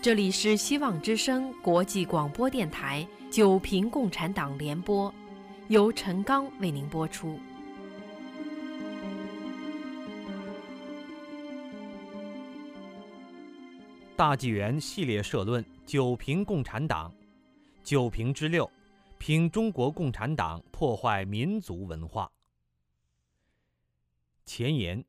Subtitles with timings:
[0.00, 5.12] 这里是希望之声国际广播电台九平共产党联播，
[5.66, 7.36] 由陈刚为您播出。
[14.14, 17.12] 大纪元系列社论：九平共产党，
[17.82, 18.70] 九平之六，
[19.18, 22.30] 评中国共产党破坏民族文化。
[24.44, 25.04] 前言：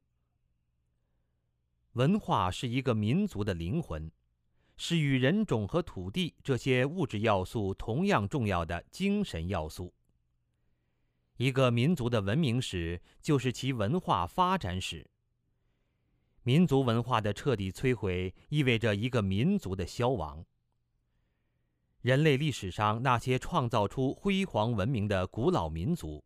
[1.94, 4.12] 文化是一个民族的灵魂。
[4.82, 9.94] 是与人种和土地这些物质要素同样重要的精神要素。
[11.36, 15.06] 一个民族的文明史就是其文化发展史。
[16.44, 20.44] 民族文化的彻底摧毁意味着一个民族的消亡。
[22.00, 26.24] 人类历史上那些创造出辉煌文明的古老民族，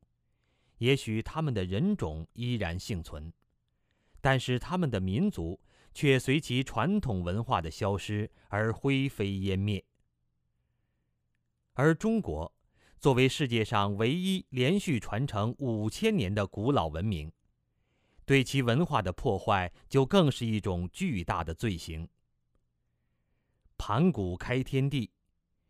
[0.77, 3.33] 也许他们的人种依然幸存，
[4.21, 5.59] 但是他们的民族。
[5.93, 9.83] 却随其传统文化的消失而灰飞烟灭。
[11.73, 12.53] 而中国，
[12.99, 17.31] 作为世界上唯一连续传承五千年的古老文明，
[18.25, 22.07] 对其文化的破坏就更是一种巨大的罪行。
[23.77, 25.11] 盘古开天地，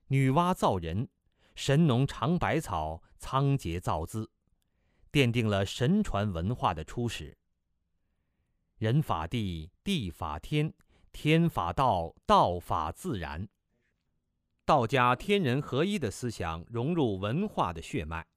[0.07, 1.07] 女娲造人，
[1.55, 4.29] 神农尝百草，仓颉造字，
[5.11, 7.35] 奠定了神传文化的初始。
[8.83, 10.73] 人法地，地法天，
[11.13, 13.47] 天法道，道法自然。
[14.65, 18.27] 道家天人合一的思想融入文化的血脉。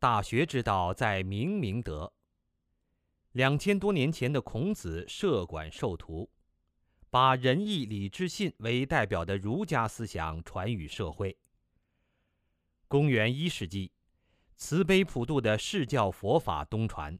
[0.00, 2.12] 大学之道在明明德。
[3.30, 6.28] 两千多年前的孔子设馆授徒，
[7.08, 11.38] 把仁义礼智信为代表的儒家思想传于社会。
[12.88, 13.92] 公元一世纪，
[14.56, 17.16] 慈悲普渡的释教佛法东传。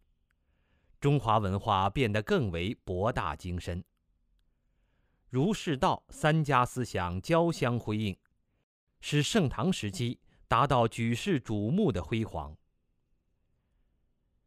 [1.00, 3.84] 中华文化变得更为博大精深。
[5.28, 8.16] 儒释道三家思想交相辉映，
[9.00, 12.56] 使盛唐时期达到举世瞩目的辉煌。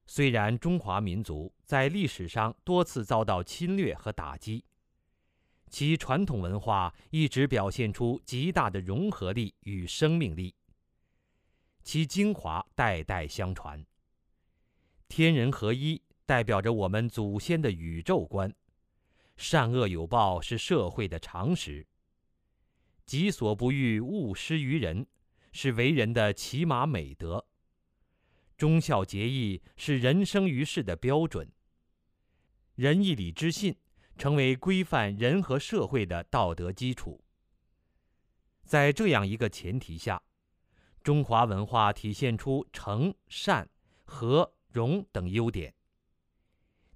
[0.05, 4.65] 虽然中华民族在历史上多次遭到侵略和打击，
[5.69, 10.53] 其传统文化一直表现出极大的融合力与生命力，
[11.81, 13.85] 其精华代代相传，
[15.07, 16.01] 天人合一。
[16.31, 18.55] 代表着我们祖先的宇宙观，
[19.35, 21.85] 善恶有报是社会的常识。
[23.05, 25.05] 己所不欲，勿施于人，
[25.51, 27.45] 是为人的起码美德。
[28.55, 31.51] 忠孝节义是人生于世的标准。
[32.75, 33.75] 仁义礼智信
[34.17, 37.21] 成为规范人和社会的道德基础。
[38.63, 40.23] 在这样一个前提下，
[41.03, 43.69] 中华文化体现出诚、善、
[44.05, 45.75] 和、容等优点。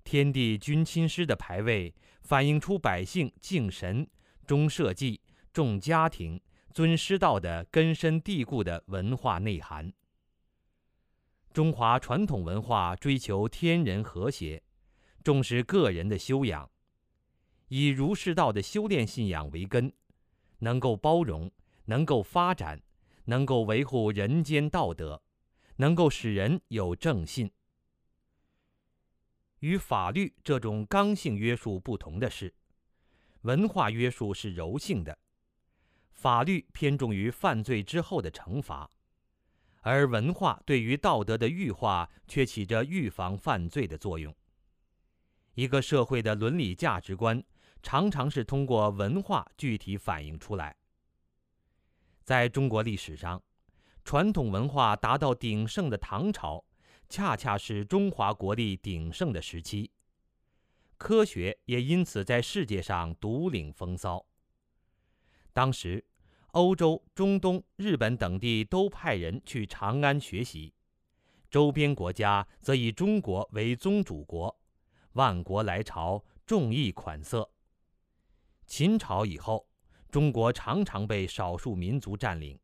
[0.06, 4.08] 天地君亲师的牌位，反映出百姓敬神、
[4.46, 5.20] 忠社稷、
[5.52, 6.40] 重家庭、
[6.72, 9.92] 尊师道的根深蒂固的文化内涵。
[11.52, 14.62] 中华传统文化追求天人和谐，
[15.24, 16.70] 重视个人的修养，
[17.70, 19.92] 以儒释道的修炼信仰为根，
[20.60, 21.50] 能够包容，
[21.86, 22.80] 能够发展，
[23.24, 25.24] 能够维护人间道德，
[25.78, 27.50] 能够使人有正信。
[29.60, 32.54] 与法律这种刚性约束不同的是，
[33.42, 35.18] 文化约束是柔性的，
[36.12, 38.90] 法律偏重于犯罪之后的惩罚，
[39.82, 44.36] 而文化对于道德的欲化却起着预防犯罪的作用。
[45.54, 47.42] 一个社会的伦理价值观
[47.82, 50.76] 常常是通过文化具体反映出来。
[52.24, 53.42] 在中国历史上，
[54.04, 56.65] 传统文化达到鼎盛的唐朝。
[57.08, 59.92] 恰恰是中华国力鼎盛的时期，
[60.98, 64.26] 科学也因此在世界上独领风骚。
[65.54, 66.04] 当时，
[66.52, 70.74] 欧洲、中东、日本等地都派人去长安学习，
[71.50, 74.60] 周边国家则以中国为宗主国，
[75.14, 77.50] 万国来朝，众议款色。
[78.66, 79.68] 秦朝以后，
[80.10, 82.60] 中国常常被少数民族占领，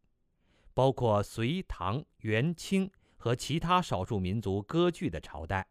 [0.73, 2.89] 包括隋、唐、元、清。
[3.21, 5.67] 和其他少数民族割据的朝代，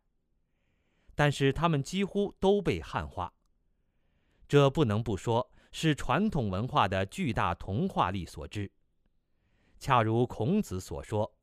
[1.16, 3.34] 但是他们几乎都被汉化。
[4.46, 8.70] 这不能不说是传统文化的巨大同化力所致。
[9.80, 11.34] 恰如孔子所说：“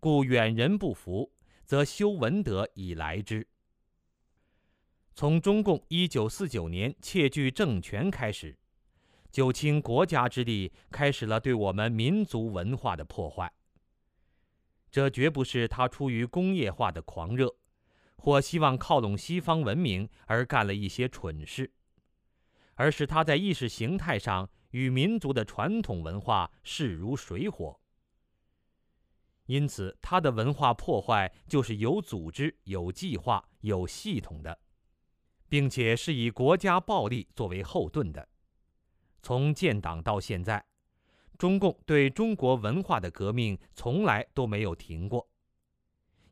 [0.00, 1.32] 故远人不服，
[1.64, 3.46] 则修文德以来之。”
[5.14, 8.58] 从中共一九四九年窃据政权开始，
[9.30, 13.52] 九卿国家之力，开始了对我们民族文化的破坏。
[14.90, 17.54] 这绝不是他出于工业化的狂热，
[18.16, 21.72] 或希望靠拢西方文明而干了一些蠢事，
[22.74, 27.78] 而是他在意识形态上与民族的传统文化势如水火。
[29.46, 34.58] 因此，他的文化破坏就是有组织、有计划、有系统的，
[35.48, 38.28] 并且是以国家暴力作为后盾的。
[39.22, 40.62] 从建党到现在，
[41.38, 45.26] 中共对中国文化的革命从来都没有停过，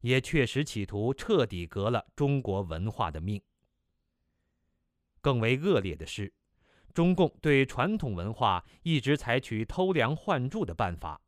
[0.00, 3.40] 也确实企图彻底革了中国文化的命。
[5.20, 6.32] 更为恶劣的是，
[6.92, 11.20] 中共对传统文化一直采取偷梁换柱的办法。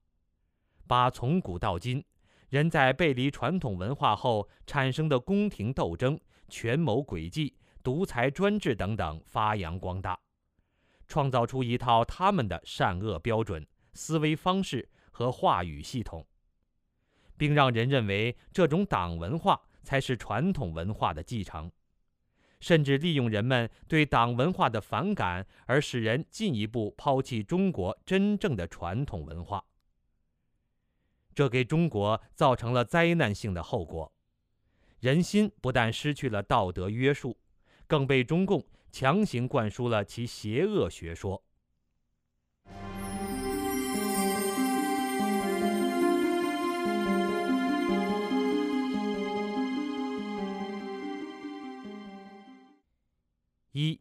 [0.89, 2.05] 把从古到今
[2.49, 7.55] 人在背离传统文化后产生的宫廷斗争、权谋诡计、
[7.85, 10.19] 独裁专制等等发扬光大，
[11.09, 16.27] 创造出一套他们的善恶标准、思维方式和话语系统，
[17.37, 21.73] 并让人认为这种党文化才是传统文化的继承，
[22.61, 29.65] 甚至利用人们对党文化的反感，而使人进一步抛弃中国真正的传统文化。
[31.35, 34.13] 这给中国造成了灾难性的后果，
[34.99, 37.39] 人心不但失去了道德约束，
[37.87, 41.43] 更被中共强行灌输了其邪恶学说。
[53.73, 54.01] 一，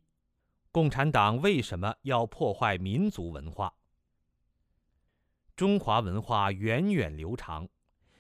[0.72, 3.72] 共产党为什么要破坏民族文化？
[5.56, 7.68] 中华文化源远流长，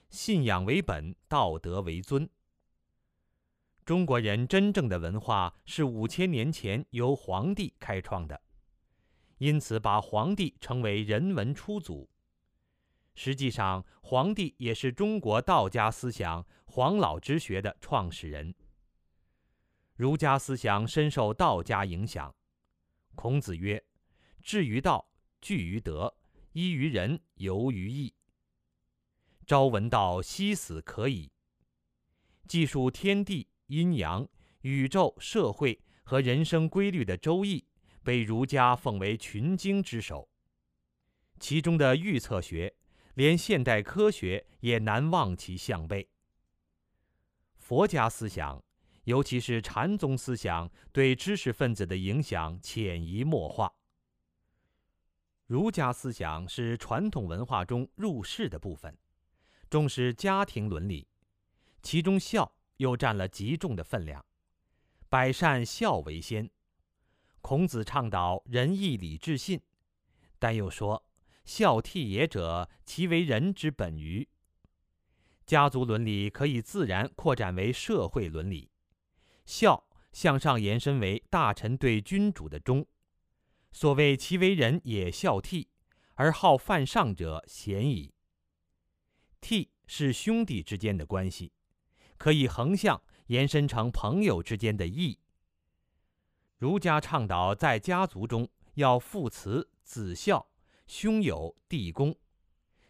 [0.09, 2.29] 信仰为本，道德为尊。
[3.87, 8.41] 中国人真正的文化是五千年前由皇帝开创的，
[9.37, 12.09] 因此把皇帝称为人文初祖。
[13.15, 18.53] 实际上，皇帝也是中国道家思想黄老之学的创始人。
[19.95, 22.35] 儒家思想深受道家影响。
[23.15, 23.81] 孔子曰
[24.43, 26.13] ：“至于道，据于德。”
[26.51, 28.13] 依于仁，游于义。
[29.45, 31.31] 朝闻道，夕死可矣。
[32.49, 34.27] 记述天地、阴阳、
[34.61, 37.59] 宇宙、社会和人生规律的《周易》，
[38.03, 40.27] 被儒家奉为群经之首。
[41.39, 42.73] 其中的预测学，
[43.13, 46.09] 连现代科学也难望其项背。
[47.57, 48.63] 佛家思想，
[49.03, 53.71] 尤其是禅宗思想，对知识分子的影响潜移默化。
[55.45, 58.97] 儒家思想是传统文化中入世的部分，
[59.69, 61.07] 重视家庭伦理，
[61.81, 64.25] 其中孝又占了极重的分量。
[65.09, 66.49] 百善孝为先。
[67.41, 69.61] 孔子倡导仁义礼智信，
[70.37, 71.05] 但又说
[71.45, 74.27] 孝悌也者，其为人之本于。
[75.45, 78.69] 家族伦理可以自然扩展为社会伦理，
[79.45, 82.85] 孝向上延伸为大臣对君主的忠。
[83.71, 85.67] 所谓其为人也孝悌，
[86.15, 88.13] 而好犯上者贤矣。
[89.39, 91.53] 悌是兄弟之间的关系，
[92.17, 95.19] 可以横向延伸成朋友之间的义。
[96.57, 100.47] 儒家倡导在家族中要父慈子孝，
[100.87, 102.15] 兄友弟恭，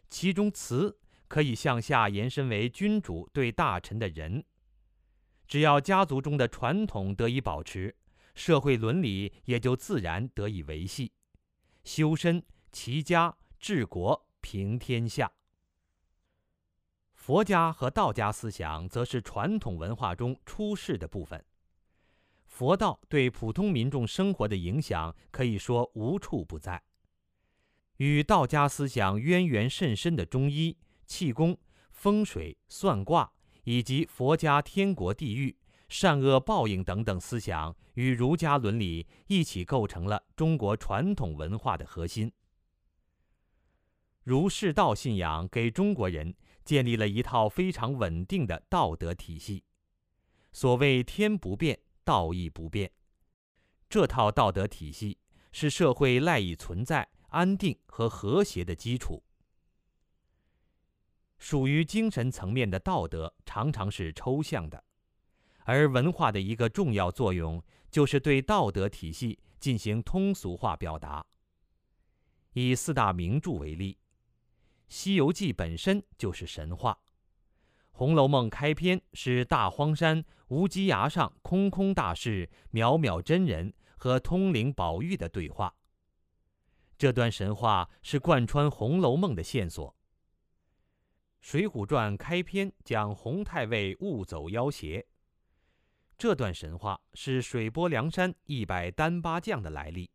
[0.10, 0.98] 其中慈
[1.28, 4.44] 可以向下延伸为君主对大臣的仁。
[5.48, 7.96] 只要家族中的传统得以保持。
[8.36, 11.12] 社会伦理也就自然得以维系，
[11.84, 15.32] 修身齐家治国平天下。
[17.28, 21.44] 佛家和道家思想则是传统文化中出世的部分。
[22.46, 26.82] 佛道对普通民众生活的影响可以说无处不在。
[27.98, 31.58] 与道家思想渊源甚深的中医、气功、
[31.92, 33.30] 风水、算卦，
[33.66, 35.54] 以及佛家天国地狱。
[35.90, 42.32] 善恶报应等等思想与儒家伦理一起构成了中国传统文化的核心。
[44.24, 46.34] 儒释道信仰给中国人
[46.68, 49.64] 建立了一套非常稳定的道德体系。
[50.52, 52.92] 所谓“天不变，道义不变”，
[53.88, 55.18] 这套道德体系
[55.54, 59.24] 是社会赖以存在、安定和和谐的基础。
[61.38, 64.84] 属于精神层面的道德常常是抽象的。
[65.64, 71.26] 而文化的一个重要作用，就是对道德体系进行通俗化表达。
[72.54, 73.94] 以四大名著为例，
[74.88, 77.00] 《西游记》本身就是神话，
[77.92, 85.76] 《红楼梦》开篇是大荒山无稽崖上空空大士渺渺真人和通灵宝玉的对话。
[86.98, 89.92] 这段神话是贯穿《红楼梦》的线索。
[91.40, 95.06] 《水浒传》开篇讲洪太尉误走妖邪。
[96.18, 100.06] 这段神话是水泊梁山一百单八将的来历。《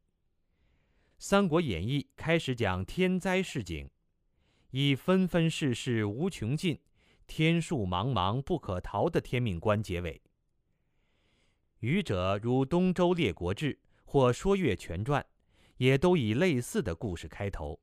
[1.18, 3.88] 三国演义》开始讲天灾事景，
[4.72, 6.78] 以“纷纷世事无穷尽，
[7.26, 10.20] 天数茫茫不可逃”的天命观结尾。
[11.80, 13.74] 余者如《东周列国志》
[14.04, 15.22] 或《说岳全传》，
[15.76, 17.80] 也都以类似的故事开头。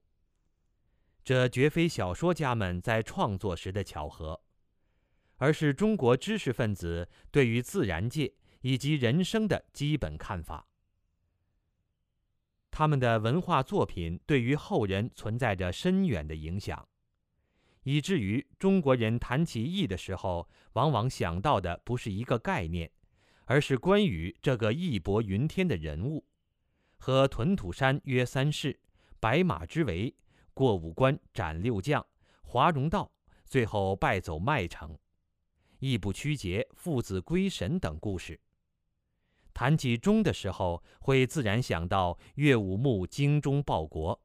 [1.24, 4.42] 这绝非小说家们在创作时的巧合，
[5.36, 10.66] 而是中国知识分子对于自然界以及人生的基本看法。
[12.80, 16.88] 他们的文化作品对于后人存在着深远的影响，
[17.84, 22.90] 以至于中国人谈起义的时候，往往想到的不是一个概念。
[23.44, 26.24] 而是关于这个义薄云天的人物，
[26.98, 28.80] 和屯土山约三世、
[29.20, 30.16] 白马之围、
[30.54, 32.06] 过五关斩六将、
[32.44, 33.12] 华容道
[33.44, 34.98] 最后败走麦城、
[35.80, 38.40] 义不屈节、父子归神等故事。
[39.54, 44.22] 谈起忠的时候，会自然想到岳武穆精忠报国、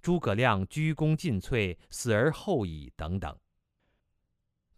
[0.00, 3.36] 诸葛亮鞠躬尽瘁、死而后已等等。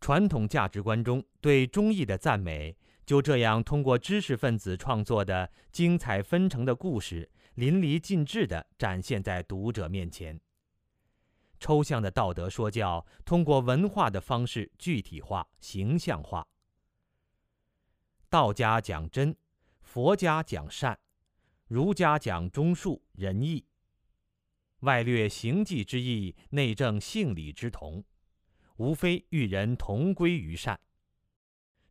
[0.01, 2.77] 传统价值观中对忠义的赞美。
[3.07, 10.41] 就这样，通过知识分子创作的精彩纷呈的故事，淋漓尽致地展现在读者面前。
[11.59, 16.47] 抽象的道德说教，通过文化的方式具体化、形象化。
[18.29, 19.37] 道家讲真，
[19.93, 20.97] 佛家讲善，
[21.67, 23.67] 儒家讲忠恕仁义。
[24.83, 28.05] 外略行迹之意，内正性理之同，
[28.77, 30.79] 无非与人同归于善。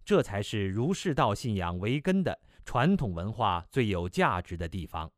[0.05, 5.11] 这才是儒释道信仰为根的传统文化最有价值的地方。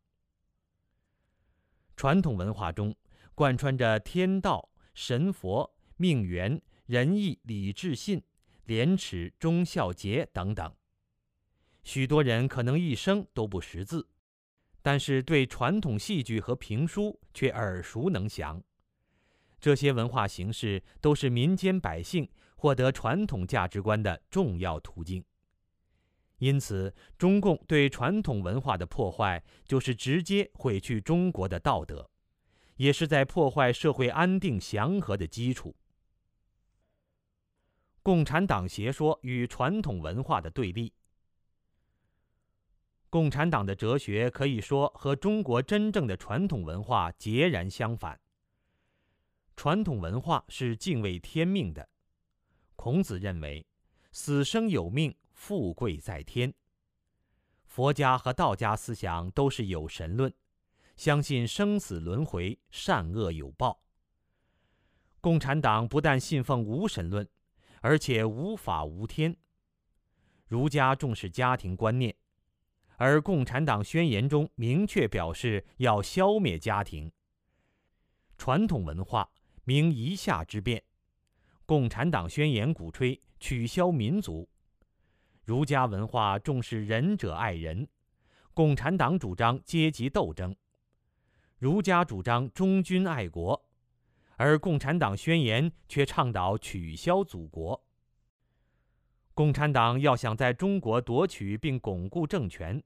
[1.96, 2.96] 传统文化中
[3.36, 8.20] 贯穿着天道、神佛、命缘、仁义、礼智信、
[8.66, 10.76] 廉耻、忠孝节等等。
[11.84, 14.08] 许多人可能一生都不识字，
[14.82, 18.62] 但是对传统戏剧和评书却耳熟能详。
[19.60, 22.30] 这些文化形式都是民间百姓。
[22.62, 25.26] 获得传统价值观的重要途径。
[26.38, 32.08] 因此，中共对传统文化的破坏，就是直接毁去中国的道德，
[32.76, 35.76] 也是在破坏社会安定祥和的基础。
[38.04, 40.94] 共产党邪说与传统文化的对立。
[43.12, 48.18] 共产党的哲学可以说和中国真正的传统文化截然相反。
[49.58, 51.90] 传统文化是敬畏天命的。
[52.78, 53.68] 孔子认为，
[54.14, 56.54] 死生有命，富贵在天。
[57.66, 60.34] 佛家和道家思想都是有神论，
[60.96, 63.84] 相信生死轮回，善恶有报。
[65.20, 67.28] 共产党不但信奉无神论，
[67.82, 69.36] 而且无法无天。
[70.48, 72.16] 儒家重视家庭观念，
[73.04, 77.12] 而共产党宣言中明确表示要消灭家庭。
[78.38, 79.28] 传统文化
[79.64, 80.84] 明夷夏之变。
[81.66, 84.48] 共产党宣言鼓吹取消民族，
[85.44, 87.88] 儒家文化重视仁者爱人，
[88.54, 90.56] 共产党主张阶级斗争，
[91.58, 93.60] 儒家主张忠君爱国，
[94.36, 97.84] 而共产党宣言却倡导取消祖国。
[99.34, 102.84] 共产党要想在中国夺取并巩固政权，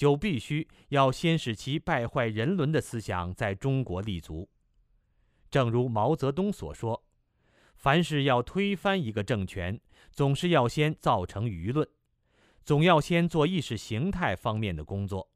[0.00, 4.48] 就必须要先使其败坏人伦的思想在中国立足。
[5.50, 7.04] 正如毛泽东所说。
[7.74, 9.78] 凡是要推翻一个政权，
[10.10, 11.86] 总是要先造成舆论，
[12.64, 15.30] 总要先做意识形态方面的工作。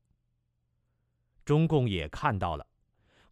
[1.44, 2.66] 中共也看到了，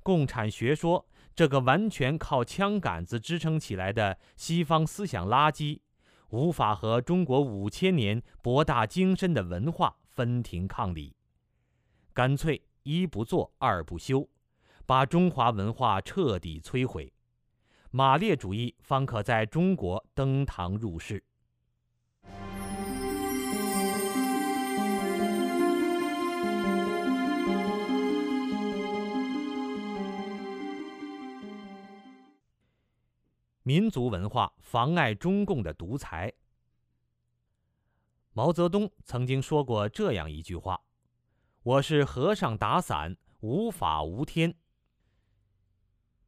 [0.02, 5.80] 共产学说这个完全靠枪杆子支撑起来的西方思想垃圾，
[6.28, 11.14] 无法和中国五千年博大精深的文化分庭抗礼，
[12.14, 14.28] 干脆一不做二不休，
[14.84, 17.10] 把中华文化彻底摧毁。
[17.90, 21.24] 马列主义方可在中国登堂入室。
[33.62, 36.30] 民族文化妨碍中共的独裁。
[38.32, 40.78] 毛泽东曾经说过这样一句话
[41.64, 44.52] ：“我是和尚打伞，无法无天。”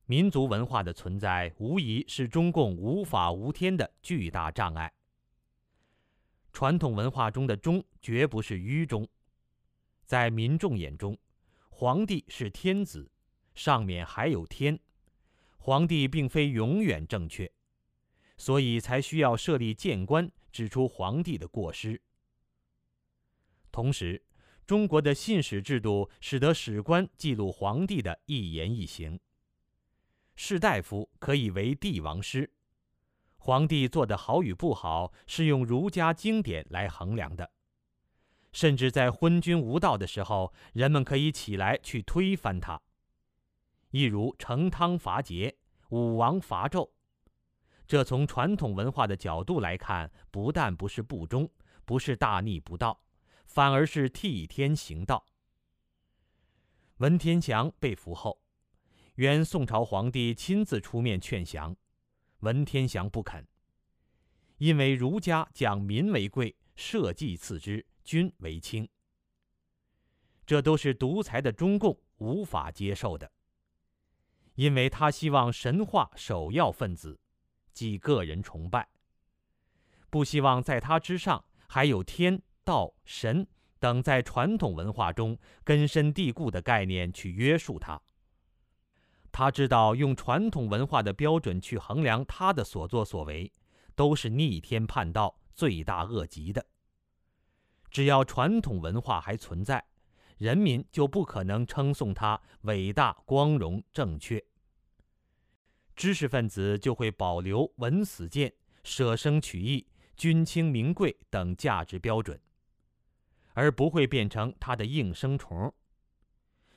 [0.06, 4.92] 民族文化的存在，无疑是中共无法无天的巨大障碍。
[6.52, 9.08] 传统文化中的忠，绝不是愚忠。
[10.04, 11.18] 在民众眼中，
[11.68, 13.10] 皇帝是天子，
[13.56, 14.78] 上面还有天，
[15.58, 17.50] 皇帝并非永远正确，
[18.36, 22.00] 所以才需要设立谏官，指出皇帝的过失。
[23.72, 24.22] 同时，
[24.66, 29.21] 中国的信史制度使得史官记录皇帝的一言一行。
[30.37, 32.50] 士大夫可以为帝王师，
[33.37, 37.50] 皇帝做得好与不好是用儒家经典来衡量的。
[38.52, 42.80] 甚至在昏君无道的时候，人们可以起来去推翻他。
[43.90, 45.54] 一如成汤伐桀、
[45.90, 46.88] 武王伐纣，
[47.87, 51.50] 这从传统文化的角度来看，不但不是不忠，
[51.85, 53.00] 不是大逆不道，
[53.44, 55.24] 反而是替天行道。
[56.98, 58.40] 文天祥被俘后。
[59.16, 61.76] 原宋朝皇帝亲自出面劝降，
[62.40, 63.46] 文天祥不肯，
[64.58, 68.88] 因为儒家讲民为贵，社稷次之，君为轻。
[70.44, 73.30] 这都是独裁的中共无法接受的，
[74.56, 77.20] 因为他希望神化首要分子，
[77.72, 78.88] 即个人崇拜，
[80.10, 83.47] 不希望在他之上还有天道神
[83.78, 88.00] 等在传统文化中根深蒂固的概念去约束他。
[89.30, 93.52] 他知道用传统文化的标准去衡量他的所作所为，
[93.94, 96.64] 都是逆天叛道、罪大恶极的。
[97.90, 99.85] 只要传统文化还存在，
[100.38, 104.42] 人民就不可能称颂他伟大、光荣、正确。
[105.97, 108.52] 知识分子就会保留文死谏、
[108.83, 112.40] 舍生取义、君轻民贵等价值标准，
[113.54, 115.73] 而不会变成他的应声虫。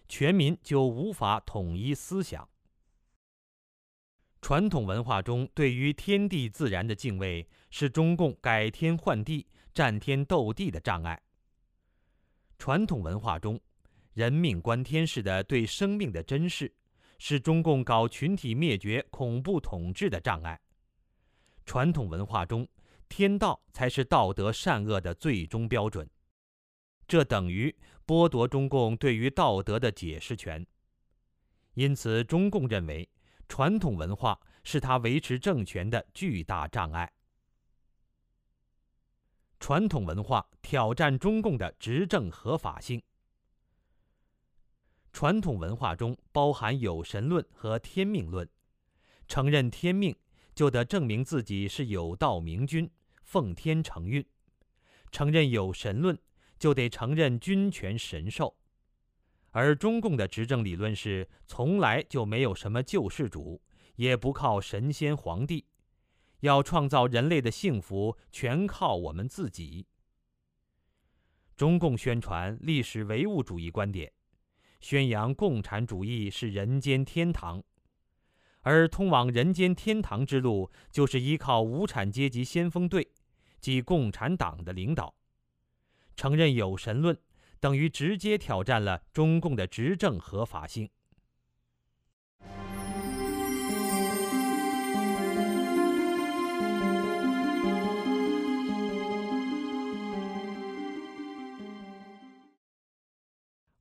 [0.07, 2.47] 全民就无法统一思想。
[4.41, 11.21] 传统文化中对于天地自然的敬畏，是中共改天换地、战天斗地的障碍。
[12.57, 13.59] 传统文化中，
[14.13, 16.73] 人命关天式的对生命的珍视，
[17.19, 20.57] 是中共搞群体灭绝、恐怖统治的障碍。
[21.65, 22.65] 传统文化中，
[23.09, 26.09] 天道才是道德善恶的最终标准。
[27.07, 27.73] 这等于
[28.05, 30.65] 剥夺中共对于道德的解释权。
[31.73, 33.07] 因此，中共认为
[33.47, 37.11] 传统文化是他维持政权的巨大障碍。
[39.59, 43.01] 传统文化挑战中共的执政合法性。
[45.13, 48.47] 传统文化中包含有神论和天命论，
[49.27, 50.15] 承认天命
[50.53, 52.89] 就得证明自己是有道明君，
[53.23, 54.21] 奉天承运；
[55.11, 56.17] 承认有神论。
[56.59, 58.55] 就得承认君权神授，
[59.51, 63.61] 而中共的执政理论是从来就没有什么救世主，
[63.95, 65.65] 也不靠神仙皇帝，
[66.41, 69.87] 要创造人类的幸福全靠我们自己。
[71.55, 74.11] 中共宣传历史唯物主义观点，
[74.79, 77.63] 宣扬共产主义是人间天堂，
[78.61, 83.09] 而通往人间天堂之路就是依靠无产阶级先锋队，
[83.59, 85.15] 即共产党的领导。
[86.17, 87.15] 承认有神论，
[87.59, 90.89] 等于直接挑战了中共的执政合法性。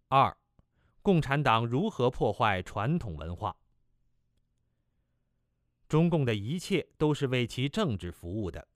[0.08, 0.36] 二，
[1.00, 3.56] 共产党如何破坏传统文化？
[5.88, 8.68] 中共的一切都是为其政治服务的。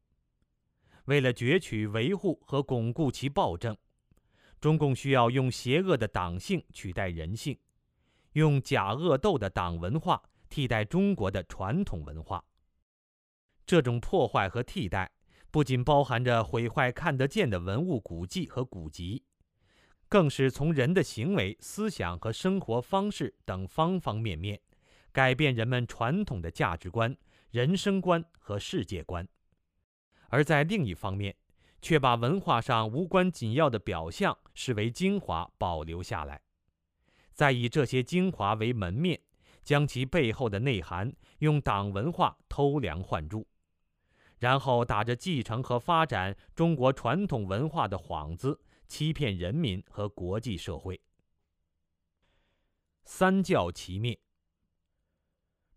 [1.06, 3.76] 为了攫取、维护和巩固其暴政，
[4.60, 7.58] 中共需要用邪恶的党性取代人性，
[8.32, 12.44] 用假恶斗的党文化替代中国的传统文化。
[13.66, 15.10] 这种破坏和替代，
[15.50, 19.24] 不仅包含着毁坏看得见的文物古迹和古籍，
[20.08, 24.60] 更是从人的行为、思想和生活方式等方方面面，
[25.12, 27.16] 改变人们传统的价值观、
[27.50, 29.26] 人生观和世界观。
[30.30, 31.36] 而在另一方面，
[31.82, 36.40] 却把文化上无关紧要的表象视为精华保留下来，
[37.32, 39.20] 再以这些精华为门面，
[39.62, 43.46] 将其背后的内涵用党文化偷梁换柱，
[44.38, 51.00] 然后打着继承和发展中国传统文化的幌子，欺骗人民和国际社会。
[53.04, 54.16] 三教齐灭，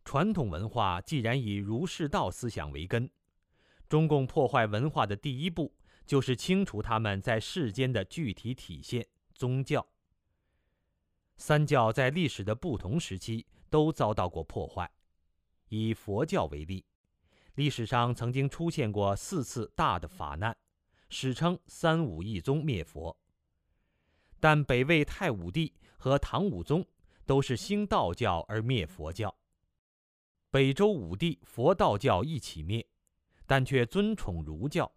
[0.06, 3.10] 传统文化既然以儒释道思想为根。
[3.94, 5.72] 中共破坏文化的第一步，
[6.04, 9.06] 就是清除他们在世间的具体体现——
[9.38, 9.88] 宗教。
[11.38, 14.92] 三教在历史的不同时期都遭到过破坏。
[15.70, 16.84] 以佛教为例，
[17.54, 20.58] 历史上曾经出现过四次大的法难，
[21.10, 23.16] 史称“三武一宗灭佛”。
[24.42, 26.84] 但北魏太武帝和唐武宗
[27.28, 29.38] 都是兴道教而灭佛教，
[30.50, 32.84] 北周武帝佛道教一起灭。
[33.46, 34.92] 但却尊崇儒教，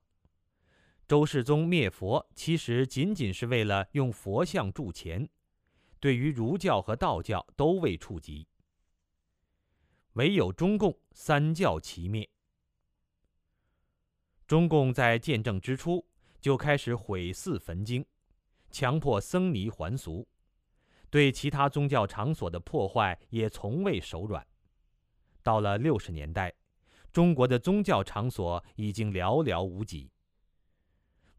[1.07, 5.29] 周世宗灭佛其实仅仅是为了用佛像铸钱，
[6.01, 8.47] 对于儒教和道教都未触及。
[10.13, 12.29] 唯有中共三教齐灭。
[14.47, 16.07] 中共在建政之初
[16.41, 18.07] 就开始毁寺焚经，
[18.71, 20.27] 强迫僧尼还俗，
[21.11, 24.47] 对其他宗教场所的破坏也从未手软。
[25.43, 26.55] 到了六十年代，
[27.17, 30.13] 中国的宗教场所已经寥寥无几。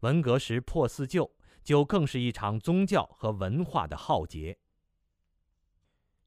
[0.00, 4.58] 文革时破四旧，就更是一场宗教和文化的浩劫。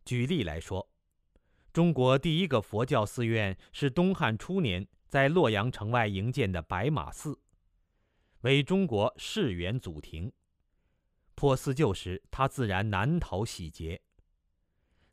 [0.05, 0.89] 举例来说，
[1.73, 4.87] 中国第一个佛教寺院是东汉初年。
[5.09, 7.37] 在洛阳城外营建的白马寺，
[8.43, 10.31] 为中国世源祖庭。
[11.35, 14.01] 破四旧时，他自然难逃洗劫。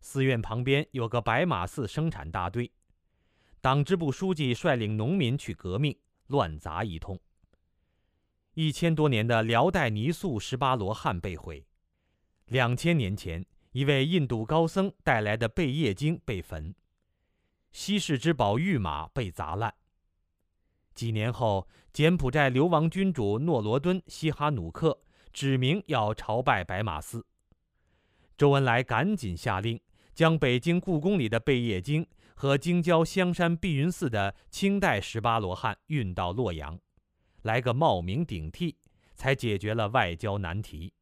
[0.00, 2.70] 寺院旁边有个白马寺生产大队，
[3.68, 5.94] 党支部书记率领农民去革命，
[6.28, 7.20] 乱砸一通。
[8.54, 11.66] 一千多年的辽代泥塑十八罗汉被毁，
[12.46, 16.74] 两千年前一位印度高僧带来的贝叶经被焚，
[17.70, 19.74] 稀世之宝玉马被砸烂。
[20.94, 24.98] 几年后，柬埔寨流亡君主诺罗敦西哈努克
[25.30, 27.26] 指明要朝拜白马寺，
[28.34, 29.78] 周恩来赶紧下令，
[30.14, 32.06] 将北京故宫里的贝叶经
[32.40, 36.78] 和京郊香山碧云寺的清代十八罗汉运到洛阳，
[37.42, 38.76] 来个冒名顶替，
[39.16, 40.94] 才解决了外交难题。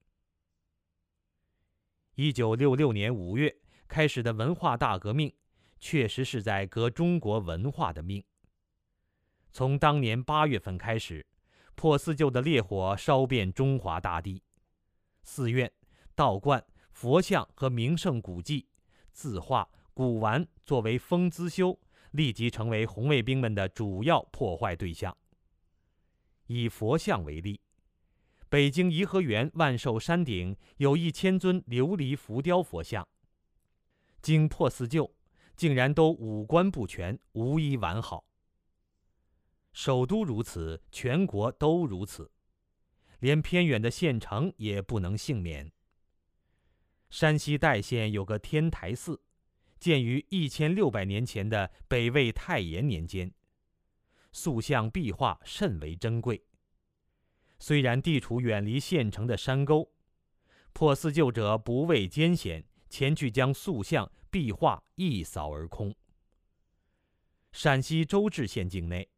[2.15, 3.55] 一九六六年五月
[3.87, 5.31] 开始的文化大革命，
[5.79, 8.25] 确实是在革中国文化的命。
[9.53, 11.27] 从当年八月份开始，
[11.75, 14.43] 破四旧的烈火烧遍中华大地，
[15.23, 15.71] 寺院、
[16.15, 18.67] 道观、佛像和名胜古迹、
[19.13, 21.81] 字画、古玩作为封资修，
[22.11, 25.17] 立即成为红卫兵们的主要破坏对象。
[26.49, 27.59] 以佛像为例，
[28.51, 33.09] 北京颐和园万寿山顶有一千尊琉璃浮雕佛像，
[34.21, 35.11] 经破四旧，
[35.57, 38.23] 竟然都五官不全，无一完好。
[39.73, 42.31] 首都如此，全国都如此，
[43.21, 45.73] 连偏远的县城也不能幸免。
[47.09, 49.23] 山西代县有个天台寺，
[49.87, 53.33] 建于一千六百年前的北魏太延年间，
[54.33, 56.43] 塑像壁画甚为珍贵。
[57.61, 59.89] 虽然地处远离县城的山沟，
[60.73, 65.95] 破四旧者不畏艰险，前去将塑像壁画一扫而空。
[67.53, 69.09] 陕西周至县境内。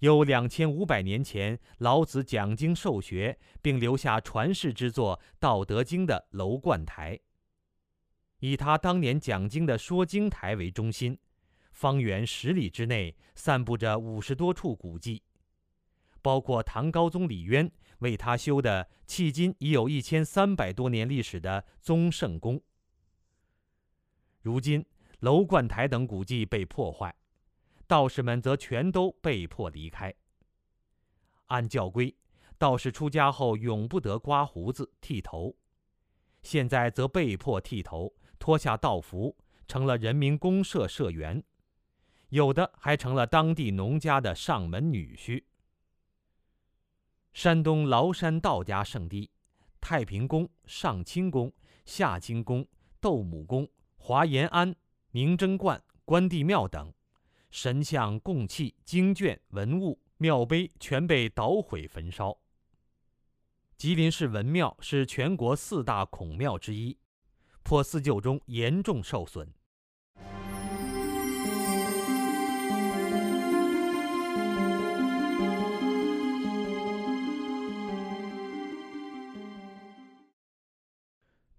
[0.00, 7.20] 有两千五百年前老子讲经授学，并留下传世之作《道德经》的楼观台，
[8.42, 11.16] 以他当年讲经的说经台为中心，
[11.70, 15.22] 方圆十里之内散布着五十多处古迹，
[16.20, 22.60] 包括唐高宗李渊为他修的迄今已有一千三百多年历史的宗圣宫。
[24.40, 24.84] 如今
[25.20, 27.14] 楼观台等古迹被破坏。
[27.86, 30.12] 道士们则全都被迫离开。
[31.46, 32.16] 按教规，
[32.58, 35.54] 道士出家后永不得刮胡子、剃头，
[36.42, 39.36] 现在则被迫剃头，脱下道服，
[39.68, 41.40] 成了人民公社社员，
[42.30, 45.44] 有的还成了当地农家的上门女婿。
[47.32, 49.30] 山东崂山道家圣地，
[49.80, 51.52] 太平宫、上清宫、
[51.84, 52.66] 下清宫、
[53.00, 54.74] 斗母宫、华严庵、
[55.12, 56.92] 明真观、关帝庙等。
[57.52, 62.36] 神像、供器、经卷、文物、庙碑全被捣毁焚烧。
[63.76, 66.98] 吉林市文庙是全国四大孔庙之一，
[67.62, 69.52] 破四旧中严重受损。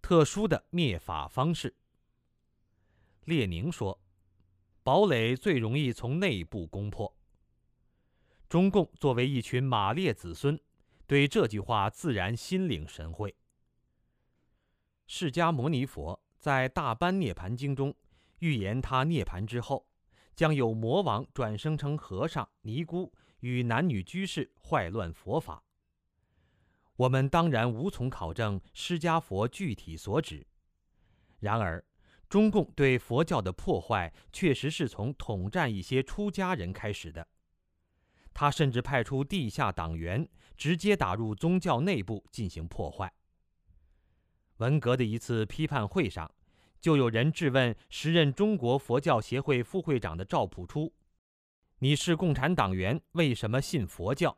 [0.01, 1.75] 特殊的灭法方式，
[3.25, 3.99] 列宁说。
[4.83, 7.15] 堡垒最容易从内部攻破。
[8.49, 10.59] 中共作为一群马列子孙，
[11.07, 13.33] 对这句话自然心领神会。
[15.15, 17.93] 释迦牟尼佛在《大般涅盘经》中
[18.39, 19.85] 预言，他涅盘之后，
[20.33, 25.63] 将有魔王转生成和尚、尼姑与男女居士，坏乱佛法。
[26.95, 30.47] 我们当然无从考证释迦佛具体所指，
[31.41, 31.85] 然而。
[32.27, 37.27] 中共对佛教的破坏确实是从统战一些出家人开始的，
[38.33, 43.13] 他甚至派出地下党员直接打入宗教内部进行破坏。
[44.63, 46.33] 文革的一次批判会上，
[46.79, 50.93] 就有人质问时任中国佛教协会副会长的赵朴初
[51.79, 54.37] ：“你是共产党员，为什么信佛教？”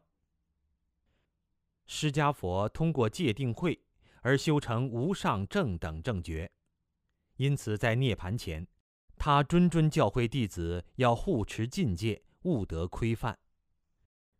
[1.85, 3.79] 释迦佛通过戒定慧
[4.21, 6.49] 而修成无上正等正觉，
[7.35, 8.65] 因此在涅盘前，
[9.19, 13.37] 他谆谆教诲弟子要护持禁戒，勿得窥犯，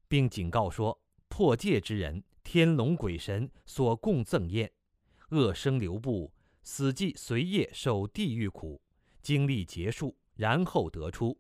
[0.08, 4.72] 并警告说：破戒之人，天龙鬼神所共赠宴，
[5.30, 6.34] 恶生流布，
[6.64, 8.82] 死即随业受地狱苦，
[9.22, 11.40] 经历结束，然后得出，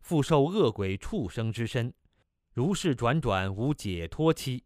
[0.00, 1.92] 复受恶鬼畜生之身，
[2.52, 4.64] 如是转转无解脱期。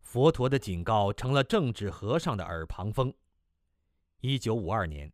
[0.00, 3.14] 佛陀的警告成了政治和尚的耳旁风。
[4.20, 5.12] 一九五二年，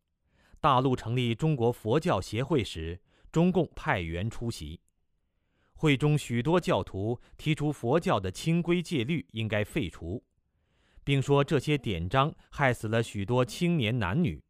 [0.60, 4.80] 大陆成立中国佛教协会时，中共派员出席，
[5.74, 10.24] 会中许多教徒提出佛教的清规戒律应该废除，
[11.08, 14.44] 并说这些典章害死了许多青年男女，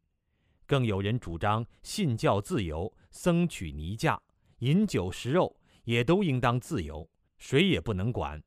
[0.65, 4.21] 更有人主张信教自由，僧娶尼嫁，
[4.57, 8.43] 饮酒食肉也都应当自由，谁也不能管。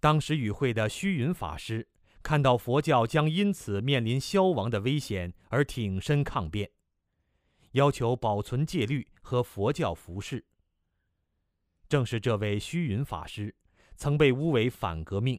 [0.00, 1.86] 当时与会的虚云法师
[2.22, 6.70] 看到佛教将因此面临消亡的危险，而挺身抗辩，
[7.72, 10.42] 要求保存戒律和佛教服饰。
[11.90, 13.54] 正是这位虚云法师，
[13.96, 15.38] 曾被诬为反革命，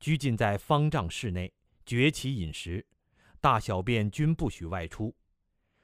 [0.00, 1.52] 拘禁在方丈室内，
[1.86, 2.84] 绝其饮食，
[3.40, 5.14] 大小便均不许外出，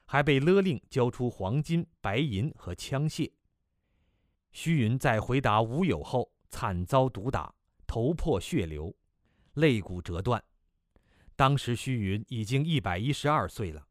[0.06, 3.30] 还被勒令交出黄金、白银和枪械。
[4.52, 7.54] 虚云在回答无有后，惨遭毒打。
[7.88, 8.92] 头破血流，
[9.54, 10.42] 肋骨折断。
[11.36, 13.86] 当时虚云已经一百一十二岁了。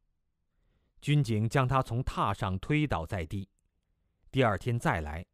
[1.01, 3.47] 军警将他从榻上推倒在地。
[4.31, 5.25] 第二天再来，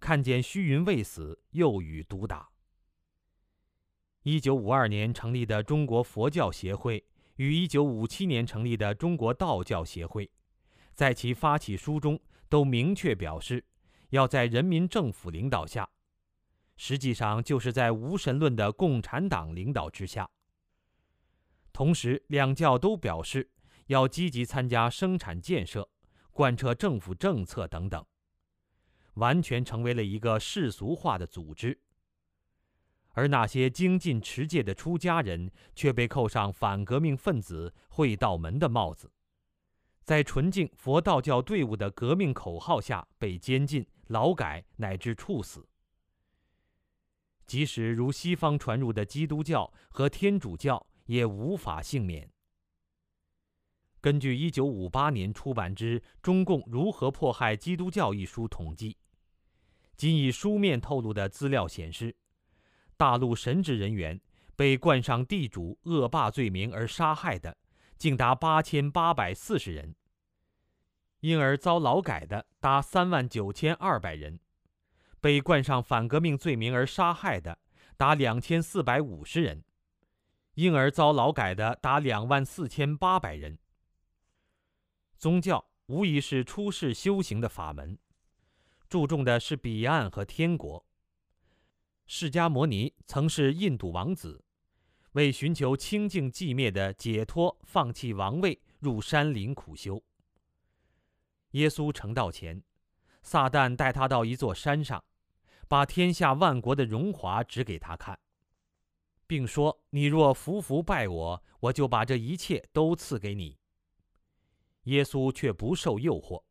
[0.00, 2.50] 看见虚云未死，又予毒打。
[4.24, 7.04] 一九五二年成立的中国佛教协会
[7.36, 10.28] 与一九五七年成立的中国道教协会，
[10.92, 13.64] 在其发起书中都明确表示，
[14.10, 15.88] 要在人民政府领导下。
[16.76, 20.28] 实际上就是在无神论的共产党领导之下。
[21.72, 23.50] 同时，两教都表示
[23.86, 25.88] 要积极参加生产建设、
[26.32, 28.04] 贯彻政府政策等等，
[29.14, 31.80] 完全成为了一个世俗化的组织。
[33.18, 39.10] 而那些精进持戒的出家人却被扣上反革命分子、会道门的帽子，
[40.04, 45.68] 在纯净佛道教队伍的革命口号下被监禁、劳改乃至处死。
[47.44, 52.30] 即使如西方传入的基督教和天主教，也无法幸免。
[54.00, 58.96] 根据一九五八年出版之《中共如何迫害基督教》一书统计，
[59.96, 62.14] 仅以书面透露的资料显示，
[62.98, 64.20] 大陆神职人员
[64.56, 67.56] 被冠上地主恶霸罪名而杀害的，
[67.96, 69.94] 竟达八千八百四十人；
[71.20, 74.40] 因而遭劳改的达三万九千二百人。
[75.20, 77.58] 被冠上反革命罪名而杀害的
[77.96, 79.62] 达两千四百五十人，
[80.54, 83.58] 因而遭劳改的达两万四千八百人。
[85.16, 87.96] 宗教无疑是出世修行的法门，
[88.88, 90.84] 注重的是彼岸和天国。
[92.10, 94.42] 释迦牟尼曾是印度王子，
[95.12, 100.02] 为寻求清净寂灭的解脱，放弃王位，入山林苦修。
[101.50, 102.62] 耶稣成道前。
[103.20, 105.04] 撒旦带他到一座山上，
[105.68, 108.18] 把天下万国的荣华指给他看，
[109.26, 113.58] 并说：“你若服服拜我，我就把这一切都赐给你。”
[114.84, 116.42] 耶稣却不受诱惑。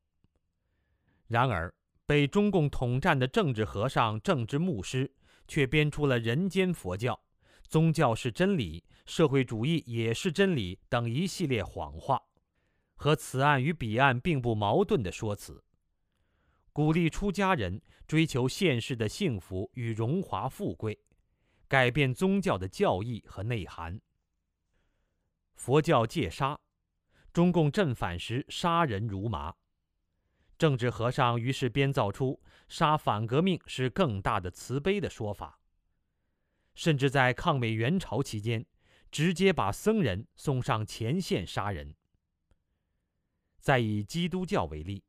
[1.26, 1.74] 然而，
[2.06, 5.12] 被中共统战的政治和尚、政治牧师
[5.48, 7.20] 却编出了人间佛教、
[7.68, 12.22] 宗教是真理、社会主义也是真理等一系列谎话，
[12.96, 15.64] 和此岸与彼岸并不矛盾的说辞。
[16.74, 21.00] 鼓励出家人追求现世的幸福与荣华富贵，
[21.68, 24.00] 改变宗教的教义和内涵。
[25.56, 26.60] 佛教戒杀，
[27.34, 29.56] 中共镇反时杀人如麻。
[30.58, 35.60] 政治和尚于是编造出杀反革命是更大的慈悲的说法，
[36.74, 38.66] 甚至在抗美援朝期间，
[39.12, 41.96] 直接把僧人送上前线杀人。
[43.60, 45.04] 再以基督教为例。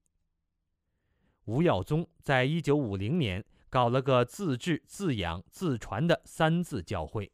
[1.45, 7.33] 吴耀宗在一九五零年搞了个自治、自养、自传的三字教会，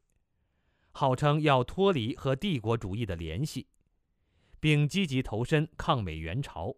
[0.92, 3.66] 号称要脱离和帝国主义的联系，
[4.60, 6.76] 并积极投身抗美援朝。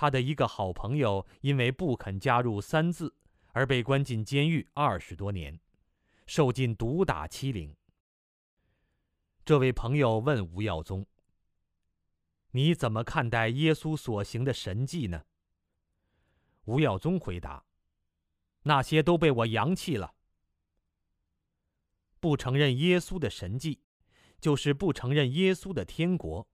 [0.00, 3.12] 他的一个好朋友因为不肯加入三字，
[3.48, 5.58] 而被关进监狱二十多年，
[6.24, 7.74] 受尽毒打欺凌。
[9.44, 11.04] 这位朋友问吴耀宗
[12.52, 15.24] ：“你怎么看待耶稣所行的神迹呢？”
[16.66, 17.64] 吴耀宗回答
[18.62, 20.14] ：“那些都被我扬弃了，
[22.20, 23.80] 不承认耶稣的神迹，
[24.40, 26.46] 就是不承认耶稣的天国。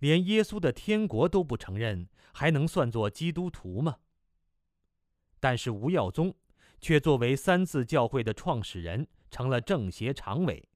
[0.00, 3.96] 连耶稣的天国都不承认，还能算作基督徒吗？
[5.38, 6.34] 但是吴耀宗
[6.80, 10.68] 却作为三次教会的创始人，成了政协常委。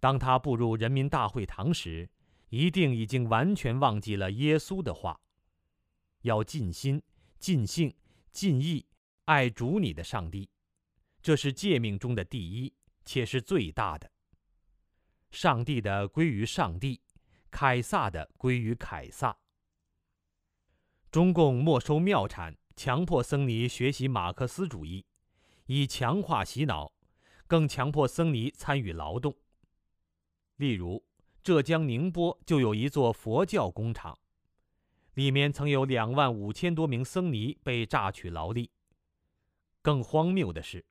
[0.00, 2.08] 当他步入人民大会堂时，
[2.48, 5.20] 一定已经完全忘记了耶稣的话
[6.22, 7.00] ：“要尽心、
[7.38, 7.94] 尽性、
[8.30, 8.86] 尽意
[9.26, 10.48] 爱主你的上帝，
[11.20, 12.72] 这是诫命中的第一，
[13.04, 14.10] 且是最大的。
[15.30, 17.00] 上帝的归于上帝。”
[17.52, 19.36] 凯撒的归于凯撒。
[21.12, 25.04] 中共没收庙产，强迫僧尼学习马克思主义，
[25.66, 26.90] 以强化洗脑，
[27.46, 29.36] 更强迫僧尼参与劳动。
[30.56, 31.04] 例如，
[31.42, 34.18] 浙江宁波就有一座佛教工厂，
[35.12, 38.70] 里面曾有两万五千多名僧尼被榨取劳力。
[39.82, 40.86] 更荒谬的是，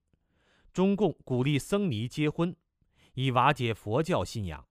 [0.72, 2.56] 中共鼓励僧尼结婚，
[3.16, 4.68] 以瓦解佛教信仰。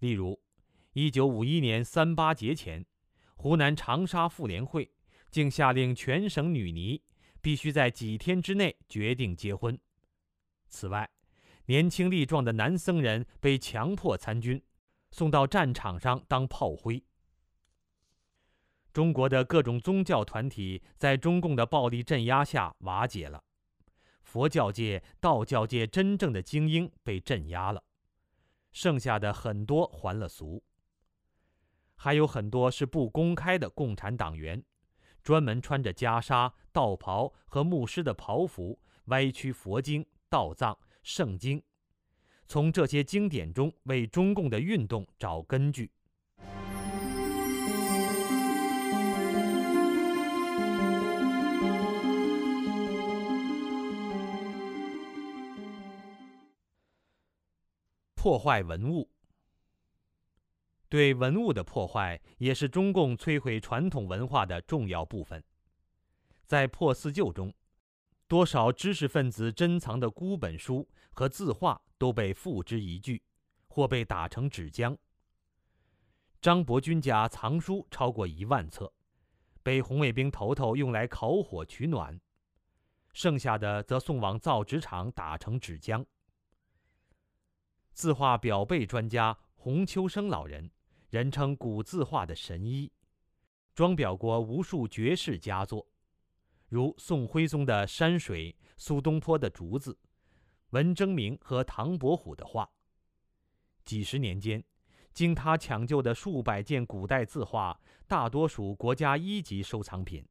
[0.00, 0.38] 例如。
[0.94, 2.84] 一九五一年三八节前，
[3.42, 4.88] 湖南长沙妇联会
[5.28, 7.02] 竟下令全省女尼
[7.40, 9.76] 必须在几天之内决定结婚。
[10.68, 11.10] 此外，
[11.66, 14.62] 年轻力壮的男僧人被强迫参军，
[15.10, 17.02] 送到战场上当炮灰。
[18.92, 23.42] 中国的各种宗教团体在中共的暴力镇压下瓦解了，
[24.22, 27.82] 佛教界、道教界真正的精英被镇压了，
[28.70, 30.62] 剩下的很多还了俗。
[32.04, 34.60] 还有很多是不公开的共产党员，
[35.22, 41.62] 专门穿着袈裟、道袍和牧师的袍服，歪曲佛经、道藏、圣经，
[42.48, 45.92] 从这些经典中为中共的运动找根据。
[58.16, 59.11] 破坏文物。
[60.92, 65.42] 对文物的破坏也是中共摧毁传统文化的重要部分。
[66.46, 67.50] 在破四旧中，
[68.28, 73.22] 多少知识分子珍藏的孤本书和字画都被付之一炬，
[73.68, 74.94] 或被打成纸浆。
[76.42, 78.92] 张伯钧家藏书超过一万册，
[79.62, 82.20] 被红卫兵头头用来烤火取暖，
[83.14, 86.04] 剩下的则送往造纸厂打成纸浆。
[87.94, 90.70] 字画裱背专家洪秋生老人。
[91.12, 92.90] 人称古字画的神医，
[93.74, 95.86] 装裱过无数绝世佳作，
[96.68, 99.98] 如宋徽宗的山水、苏东坡的竹子、
[100.70, 102.66] 文征明和唐伯虎的画。
[103.84, 104.64] 几十年间，
[105.12, 110.26] 经他抢救的数百件古代字画，大多属国家一级收藏品。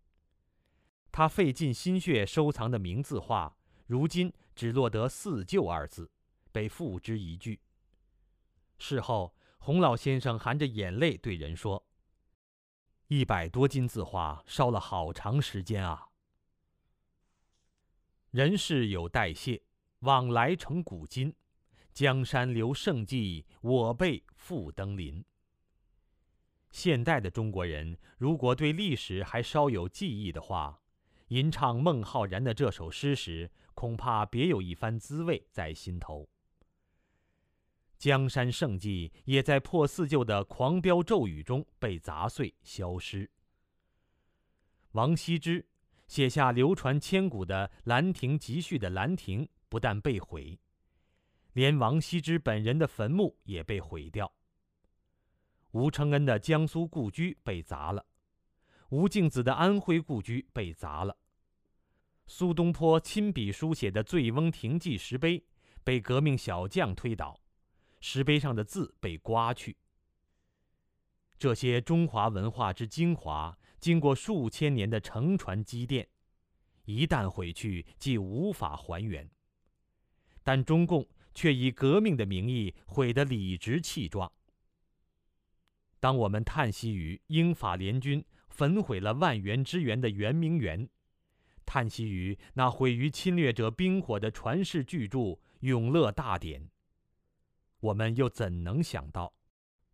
[1.12, 6.10] 他费尽心血收藏的名字画，如今只落得“四旧”二字，
[6.52, 7.60] 被付之一炬。
[8.80, 9.32] 事后。
[9.64, 11.86] 洪老先生含着眼泪对人说
[13.10, 16.08] ：“一百多斤字画烧了好长时间啊。
[18.32, 19.62] 人世有代谢，
[20.00, 21.36] 往来成古今，
[21.94, 25.24] 江山留胜迹，我辈复登临。”
[26.72, 30.82] 现代的中国人如果对历史还稍有记忆的话，
[31.28, 36.28] 吟唱孟浩然的这首诗时，恐怕别有一番滋味在心头。
[38.02, 43.30] 江山胜迹也在破四旧的狂飙骤雨中被砸碎消失。
[44.94, 45.64] 王羲之
[46.08, 50.60] 写下流传千古的《兰亭集序》的兰亭不但被毁，
[51.54, 54.34] 连王羲之本人的坟墓也被毁掉。
[55.70, 58.04] 吴承恩的江苏故居被砸了，
[58.90, 61.16] 吴敬梓的安徽故居被砸了，
[62.26, 65.46] 苏东坡亲笔书写的《醉翁亭记》石碑
[65.84, 67.40] 被革命小将推倒。
[68.02, 69.78] 石碑上的字被刮去。
[71.40, 76.08] 这些中华文化之精华，经过数千年的承传积淀，
[76.86, 79.30] 一旦毁去，即无法还原。
[80.44, 84.32] 但中共却以革命的名义毁得理直气壮。
[86.00, 90.90] 当我们叹息于英法联军焚毁了万园之园的圆明园，
[91.66, 95.20] 叹息于那毁于侵略者冰火的传世巨著
[95.60, 96.62] 《永乐大典》。
[97.82, 99.34] 我们又怎能想到，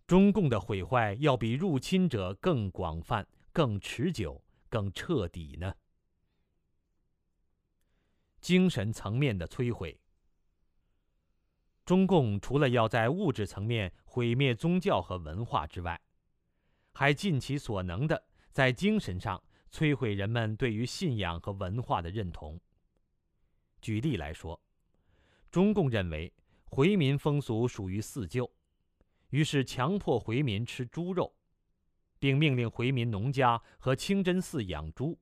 [0.06, 5.74] 中共的毁坏要比入侵者更广泛、更持久、更彻底呢？
[8.40, 10.00] 精神层面的摧毁。
[11.86, 16.00] 中共除了要在物质层面毁灭宗教和文化之外，
[16.94, 18.22] 还尽其所能的
[18.52, 22.60] 在精神上摧毁人们对于信仰和文化的认同。
[23.82, 24.62] 举例来说。
[25.50, 26.32] 中共认为
[26.70, 28.52] 回民风俗属于四旧，
[29.30, 31.34] 于是强迫回民吃猪肉，
[32.20, 35.18] 并命令回民农家和清真寺养猪，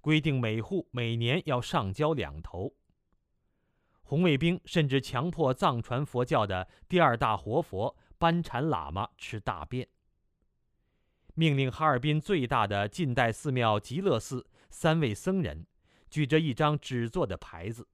[0.00, 2.74] 规定每户每年要上交两头。
[4.02, 9.88] 红卫兵甚至强迫藏传佛教的第二大活佛班禅喇嘛吃大便，
[11.34, 15.66] 命令哈尔滨最大的近代寺庙极乐寺三位僧人
[16.10, 17.88] 举着一张纸做的牌子。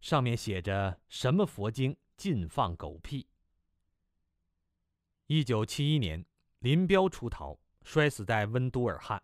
[0.00, 3.26] 上面写着“什么佛经禁放狗屁”。
[5.26, 6.24] 一九七一年，
[6.60, 9.22] 林彪出逃，摔死在温都尔汗。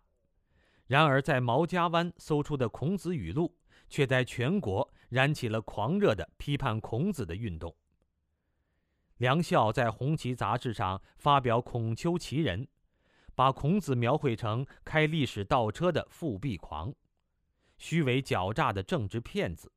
[0.85, 3.57] 然而，在毛家湾搜出的孔子语录，
[3.87, 7.73] 却在全国燃起了狂热的批判孔子的运动。
[9.17, 12.65] 梁孝在《红旗》杂志上发表《孔丘奇人》，
[13.33, 16.93] 把孔子描绘成开历史倒车的复辟狂，
[17.77, 19.71] 虚伪狡诈的政治骗子。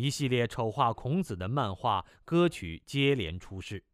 [0.00, 3.84] 一系列丑化孔子的漫画、歌曲接连出世，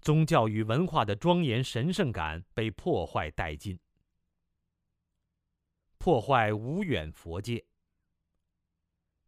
[0.00, 3.78] 宗教与文化的庄严神圣感被破坏殆尽。
[5.98, 7.64] 破坏无远佛界。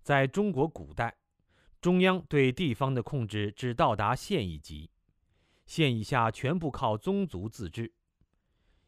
[0.03, 1.17] 在中国古代，
[1.81, 4.91] 中央对地方的控制只到达县一级，
[5.67, 7.93] 县以下全部靠宗族自治。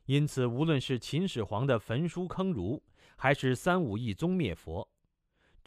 [0.04, 2.82] 因此，无论是秦始皇的焚书坑儒，
[3.16, 4.88] 还是三武一宗灭佛。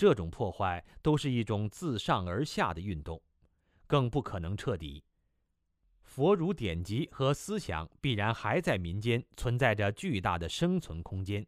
[0.02, 3.22] 这种破坏都是一种自上而下的运动，
[3.86, 5.04] 更不可能彻底。
[6.02, 11.46] 佛儒典籍和思想必然还在民间存在着巨大的生存空间，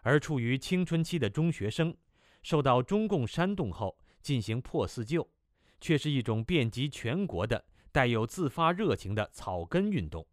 [0.00, 1.94] 而处于青春期的中学生，
[2.42, 5.28] 受到中共煽动后进行破四旧，
[5.82, 7.62] 却是一种遍及全国的
[7.92, 10.26] 带有自发热情的草根运动。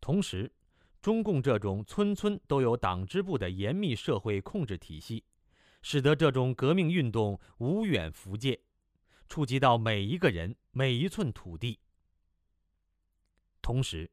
[0.00, 0.52] 同时，
[1.00, 5.22] 中共这种村村都有党支部的严密社会控制体系。
[5.88, 8.58] 使得这种革命运动无远弗届，
[9.28, 11.78] 触及到每一个人、每一寸土地。
[13.62, 14.10] 同时，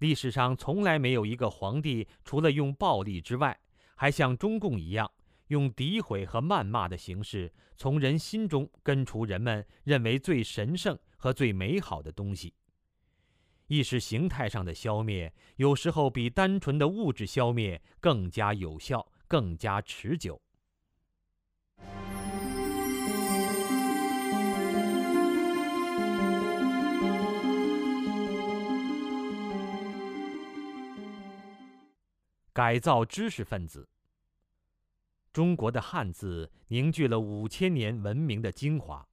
[0.00, 3.56] 历史上从来没有一个皇帝除了用暴力之外，
[3.94, 5.08] 还像中共一样
[5.46, 12.52] 用诋毁和谩骂的形式，从人心中根除人们认为最神圣和最美好的东西。
[13.68, 20.40] 意识形态上的消灭，有时候比单纯的物质消灭更加有效、更加持久。
[32.54, 33.88] 改造知识分子。
[35.32, 39.04] 中国的汉字凝聚了五千年文明的精华，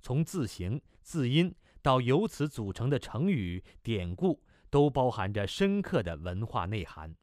[0.00, 7.14] 从字形、字音到由此组成的成语、典故，都包含着深刻的文化内涵。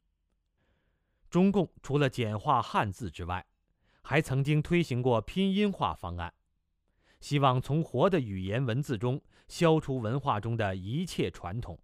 [1.28, 3.44] 中共除了简化汉字之外，
[4.02, 6.32] 还曾经推行过拼音化方案，
[7.18, 11.76] 希望从活的语言文字中消除文化中的一切传统。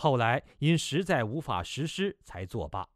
[0.00, 2.88] 后来因实在无法实施，才作罢。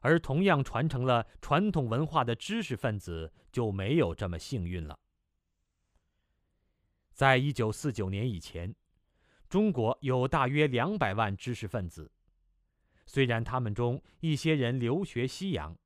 [0.00, 4.98] 而同样传承了传统文化的知识分子就没有这么幸运了。
[7.12, 8.74] 在一九四九年以前，
[9.48, 12.10] 中国有大约两百万知识分子，
[13.06, 15.78] 虽然他们中一些人留学西洋，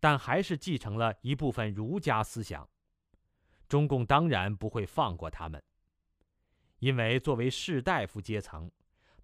[0.00, 2.66] 但还是继承了一部分儒家思想。
[3.68, 5.62] 中共当然不会放过他们，
[6.78, 8.70] 因为作为士大夫阶层。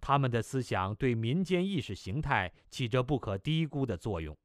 [0.00, 4.36] 他们的思想对民间意识形态起着不可低估的作用。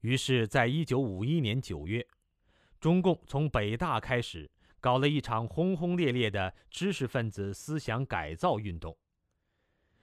[0.00, 2.06] 于是，在一九五一年九月，
[2.78, 8.96] 中共从北大开始搞了一场轰轰烈烈的知识分子思想改造运动，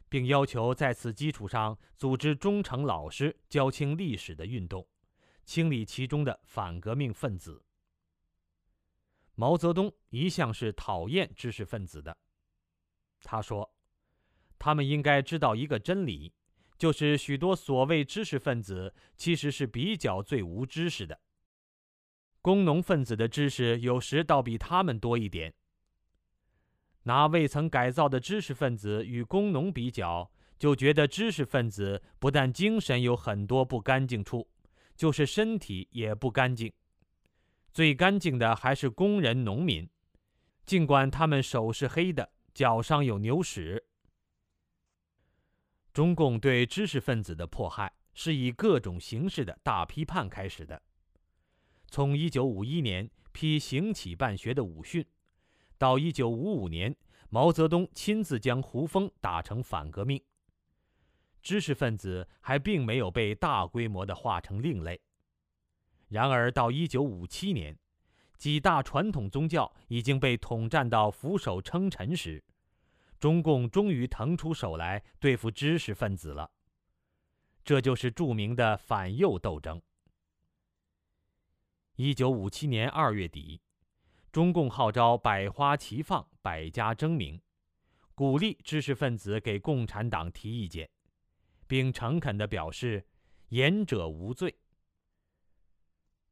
[0.10, 4.86] 并要求在此基础上组织忠诚老实、教清历史的运动，
[5.46, 7.64] 清理其中的反革命分子。
[9.36, 12.18] 毛泽东一向是讨厌知识分子的，
[13.22, 13.74] 他说。
[14.64, 16.32] 他们应该知道一个真理，
[16.78, 21.20] 就是许多所谓知识分子其实是比较最无知识的。
[22.42, 25.54] 工农分子的知识有时倒比他们多一点。
[27.02, 34.48] 拿未曾改造的知识分子与工农比较，就觉得知识分子不但精神有很多不干净处，
[34.96, 36.72] 就是身体也不干净。
[37.74, 39.90] 最干净的还是工人、农民，
[40.66, 43.84] 尽管他们手是黑的，脚上有牛屎。
[45.94, 50.82] 中共对知识分子的迫害是以各种形式的大批判开始的。
[51.88, 55.06] 从1951年批行乞办学的武训，
[55.78, 56.96] 到1955年
[57.30, 60.20] 毛泽东亲自将胡风打成反革命，
[61.44, 65.00] 知识分子还并没有被大规模的划成另类。
[66.08, 67.78] 然而到一九五七年，
[68.38, 72.44] 几大传统宗教已经被统战到俯首称臣时，
[73.24, 76.52] 中共终于腾出手来对付知识分子了。
[77.64, 79.82] 这就是著名的反右斗争。
[81.96, 83.62] 一九五七年二月底，
[84.30, 87.42] 中共号召百花齐放，百家争鸣，
[88.14, 90.90] 鼓励知识分子给共产党提意见，
[91.66, 93.08] 并诚恳地表示
[93.48, 94.54] “言者无罪”。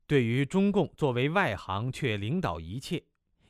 [0.05, 3.01] 对于中共作为外行却领导一切，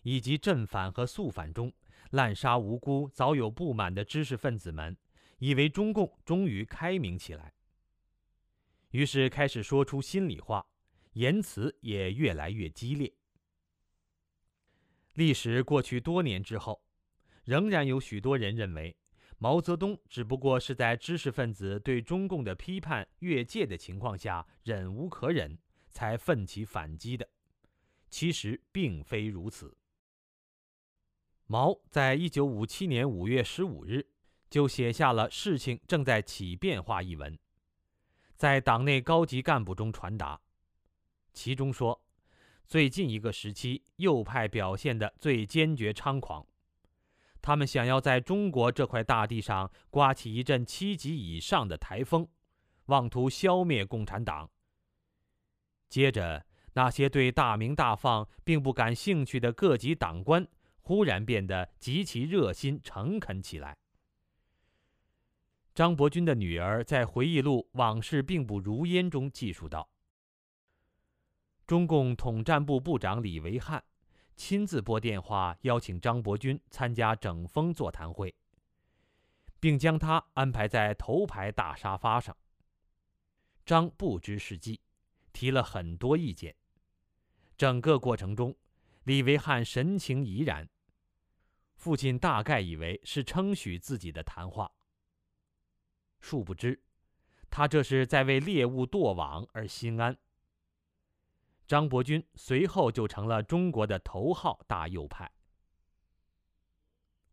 [0.03, 1.73] 以及正反和肃反中
[2.11, 4.95] 滥杀无辜、早有不满的知识分子们，
[5.39, 7.53] 以为中共终于开明起来，
[8.91, 10.65] 于是开始说出心里话，
[11.13, 13.11] 言辞也越来越激烈。
[15.15, 16.81] 历史过去多年之后，
[17.43, 18.95] 仍然有许多人认为，
[19.37, 25.57] 毛泽东只不过是在知识分子对中共的批判越界的情况下忍无可忍。
[25.93, 27.29] 才奋起反击的，
[28.09, 29.77] 其实并非如此。
[31.51, 34.07] 毛在一九五七年五月十五日
[34.49, 37.37] 就写下了“事情正在起变化”一文，
[38.37, 40.39] 在党内高级干部中传达。
[41.33, 42.01] 其中说，
[42.65, 46.47] 最近一个时期，右派表现的最坚决猖狂，
[47.41, 52.25] 他们想要在中国这块大地上刮起一阵七级以上的台风，
[52.85, 54.49] 妄图消灭共产党。
[55.89, 56.45] 接着，
[56.75, 60.47] 那些对大鸣大放并不感兴趣的各级党官
[60.81, 63.77] 忽然变得极其热心诚恳起来。
[65.73, 69.89] 张伯钧的女儿在回忆录《往事并不如烟》中记述道
[71.65, 73.83] ：“中共统战部部长李维汉
[74.35, 78.35] 亲自拨电话邀请张伯钧参加整风座谈会，
[79.59, 82.35] 并将他安排在头排大沙发上。
[83.65, 84.79] 张不知是计。”
[85.33, 86.53] 提了很多意见。
[87.57, 88.53] 整个过程中，
[89.03, 90.69] 李维汉神情怡然。
[91.75, 94.71] 父亲大概以为是称许自己的谈话，
[96.19, 96.79] 殊不知，
[97.49, 100.15] 他这是在为猎物堕网而心安。
[101.65, 105.31] 张伯钧随后就成了中国的头号大右派。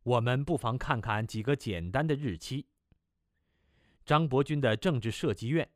[0.04, 2.66] 我们不妨看看几个简单的日期。
[4.06, 5.68] 张伯钧的政治设计院，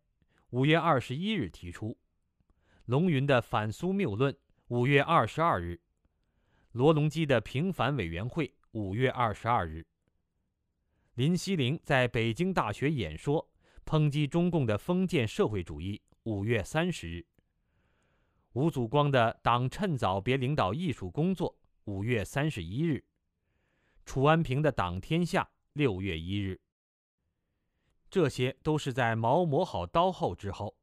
[0.51, 1.99] 五月二十一日提出。
[2.87, 4.35] 龙云的反苏谬论，
[4.73, 5.79] 五月二十二日；
[6.71, 9.85] 罗隆基的平反委员会，五月二十二日；
[11.13, 13.47] 林希龄在北京大学演说，
[13.85, 17.23] 抨击中共的封建社会主义，五月三十日；
[18.55, 21.55] 吴祖光的党趁早别领导艺术工作，
[21.85, 23.05] 五月三十一日；
[24.07, 26.59] 楚安平的党天下，六月一日。
[28.09, 30.79] 这些都是在毛磨好刀后之后。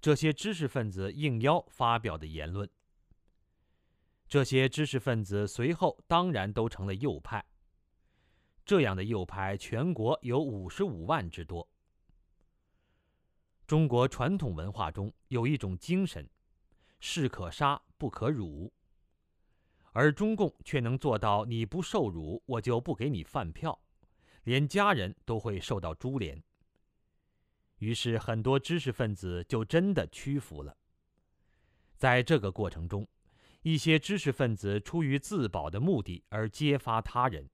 [0.00, 2.66] 这些知识分子应邀发表的言论，
[4.34, 7.44] 这些知识分子随后当然都成了右派。
[8.64, 11.68] 这样的右派全国有五十五万之多。
[13.64, 16.28] 中国传统文化中有一种精神，
[16.98, 18.72] 士可杀不可辱，
[19.92, 23.80] 而中共却能做到：你不受辱，我就不给你饭票，
[24.42, 26.42] 连家人都会受到株连。
[27.78, 30.76] 于是，很多知识分子就真的屈服了。
[31.94, 33.06] 在这个过程中，
[33.64, 37.48] 一些知识分子出于自保的目的而揭发他人，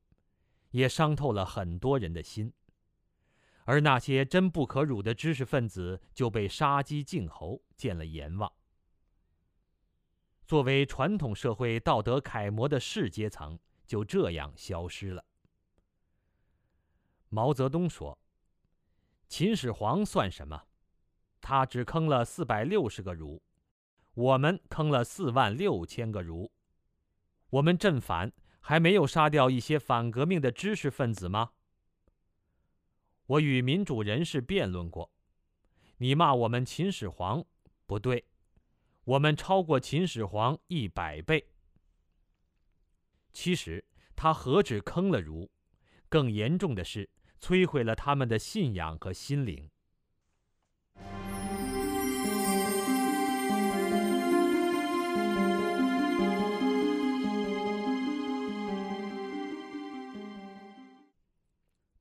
[0.72, 2.52] 也伤透了很多人的心。
[3.64, 8.52] 而那些真不可辱的知识分子就被杀鸡儆猴，见了阎王。
[10.48, 13.56] 作为传统社会道德楷模的士阶层
[13.86, 15.24] 就这样消失了。
[17.28, 18.18] 毛泽东说。
[19.28, 20.60] 秦始皇算什么？
[21.40, 23.40] 他只坑了四百六十个儒，
[24.14, 26.50] 我们坑了四万六千个儒。
[27.50, 31.52] 我们镇反还没有杀掉一些反革命的知识分子吗？
[33.26, 35.12] 我与民主人士辩论过，
[35.98, 37.44] 你骂我们秦始皇
[37.86, 38.24] 不对，
[39.04, 41.50] 我们超过秦始皇一百倍。
[43.32, 43.84] 其实
[44.16, 45.50] 他何止坑了儒，
[46.08, 47.10] 更严重的是。
[47.42, 49.70] 摧毁了他们的信仰和心灵。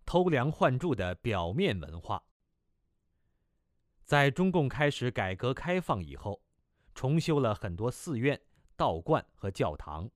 [0.10, 2.24] 偷梁换柱的表面文化，
[4.06, 6.42] 在中共开始改革开放以后，
[6.96, 8.42] 重修了很多寺院、
[8.76, 10.10] 道观和教堂，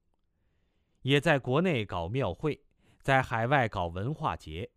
[1.04, 2.60] 也在国内搞庙会，
[3.04, 4.68] 在海外搞文化节。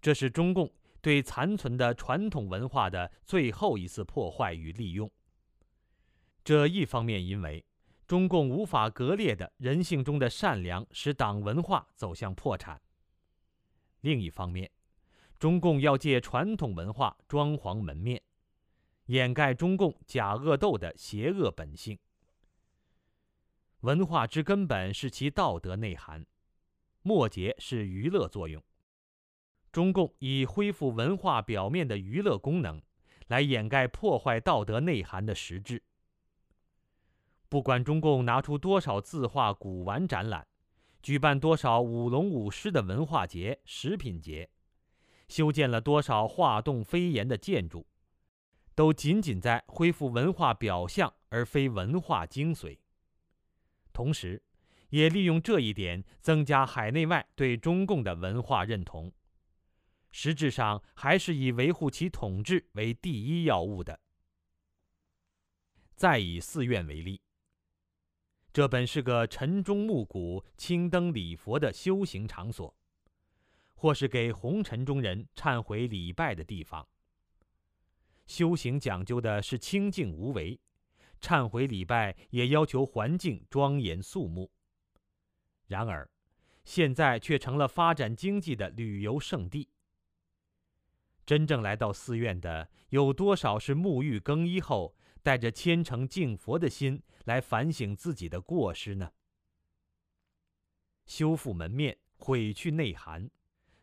[0.00, 5.10] 这是中共对残存的传统文化的最后一次破坏与利用。
[6.42, 7.62] 这一方面因为
[8.06, 12.80] 中共无法割裂的人性中的善良，使党文化走向破产；
[14.06, 14.70] 另一方面，
[15.36, 18.22] 中共要借传统文化装潢门面，
[19.06, 21.98] 掩盖中共假恶斗的邪恶本性。
[23.80, 26.24] 文化之根本是其道德内涵，
[27.02, 28.62] 末节是娱乐作用。
[29.72, 32.80] 中共以恢复文化表面的娱乐功能，
[33.26, 35.82] 来掩盖破坏道德内涵的实质。
[37.48, 40.46] 不管中共拿出多少字画、古玩展览，
[41.02, 44.50] 举办多少舞龙舞狮的文化节、食品节，
[45.28, 47.86] 修建了多少画栋飞檐的建筑，
[48.74, 52.78] 都仅仅在恢复文化表象，而非文化精髓。
[53.92, 54.42] 同时，
[54.90, 59.12] 也利用这一点增加海内外对中共的文化认同。
[60.12, 64.00] 实质上还是以维护其统治为第一要务的。
[65.94, 67.20] 再以寺院为例，
[68.56, 72.74] 这本是个晨钟暮鼓、青灯礼佛的修行场所，
[73.74, 76.88] 或是给红尘中人忏悔礼拜的地方。
[78.26, 80.58] 修行讲究的是清净无为，
[81.20, 84.50] 忏悔礼拜也要求环境庄严肃穆。
[85.66, 86.08] 然而，
[86.64, 89.68] 现在却成了发展经济的旅游胜地。
[91.26, 94.96] 真正来到寺院的有多少是沐浴更衣后，
[95.26, 99.10] 带着虔诚敬佛的心来反省自己的过失呢？
[101.04, 103.28] 修复门面，毁去内涵，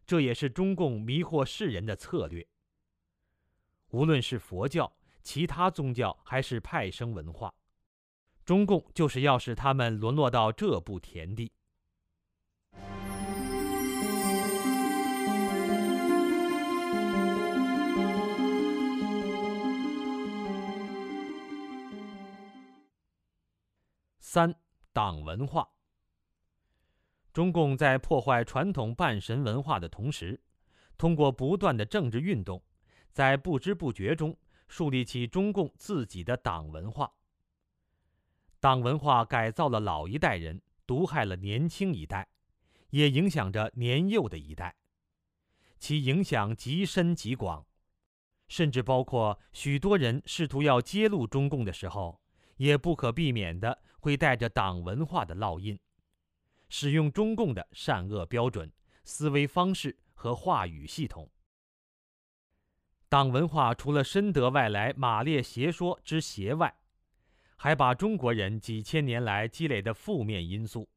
[0.06, 2.48] 这也是中共迷惑世人的策略。
[3.90, 7.54] 无论是佛教、其他宗教，还是派生文化，
[8.46, 11.52] 中共就是要使他们沦落到这步田地。
[24.34, 24.52] 三
[24.92, 25.70] 党文化。
[27.32, 30.42] 中共在破坏传统半神文化的同时，
[30.98, 32.60] 通过不断的政治运动，
[33.12, 34.36] 在不知不觉中
[34.68, 37.14] 树立起中共自己的党文化。
[38.60, 42.28] 党文化改造了老一代人，毒害了年轻一代，
[42.90, 44.76] 也影响着年幼的一代，
[45.78, 47.64] 其影响极深极广，
[48.48, 52.20] 甚至包括许多人试图要揭露中共的时候，
[52.58, 53.84] 也不可避免的。
[54.04, 55.80] 会带着党文化的烙印，
[56.68, 58.70] 使用中共的善恶标准、
[59.06, 61.32] 思维方式和话语系统。
[63.08, 66.76] 党文化除了深得外来马列邪说之邪外，
[67.56, 70.90] 还把中国人几千年来积累的负面因素，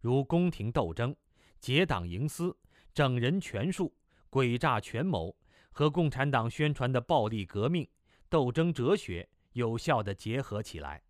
[0.00, 1.14] 如宫廷斗争、
[1.60, 2.56] 结党营私、
[2.92, 3.94] 整人权术、
[4.28, 5.32] 诡诈权谋
[5.70, 7.88] 和共产党宣传的暴力革命
[8.28, 11.00] 斗争哲学，有效地结合起来。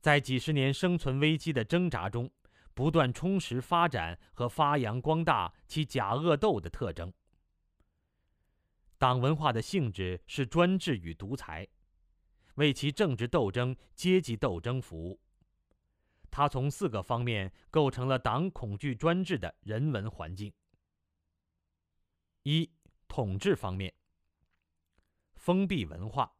[0.00, 2.30] 在几十年生存危机的挣扎中，
[2.72, 7.12] 不断充实发展和发扬光大其假恶斗的特征。
[8.96, 11.66] 党文化的性质是专制与独裁，
[12.54, 15.20] 为其政治斗争、阶级斗争服务。
[16.30, 20.52] 它从四个方面构成了党恐惧专制的人文环境。
[22.42, 22.70] 一、
[23.08, 23.92] 统治方面，
[25.34, 26.37] 封闭文化。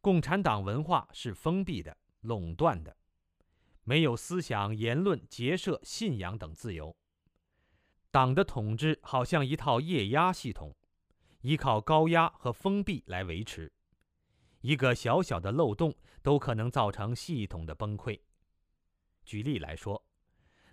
[0.00, 2.96] 共产党文化是封闭的、垄断的，
[3.82, 6.96] 没有思想、言论、结社、信仰等自由。
[8.10, 10.74] 党的统治好像一套液压系统，
[11.42, 13.72] 依靠高压和封闭来维持。
[14.60, 18.18] 一个小小的漏洞都可能造成系统的崩溃。
[19.24, 20.02] 举例来说，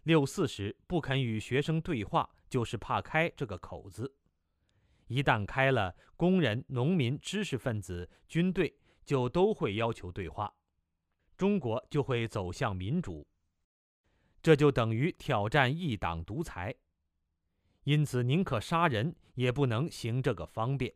[0.03, 4.15] 六四时不肯与学生对话，就是怕开这个口子。
[5.07, 8.75] 一旦开了，工人、农民、知识分子、军队。
[9.05, 10.53] 就都会要求对话，
[11.37, 13.25] 中国就会走向民主，
[14.41, 16.75] 这就等于挑战一党独裁，
[17.83, 20.93] 因此宁可杀人也不能行这个方便。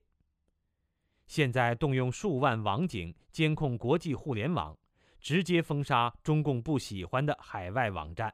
[1.28, 4.76] 现在动用数万网警监控国际互联网，
[5.20, 8.34] 直接封杀中共不喜欢的海外网站。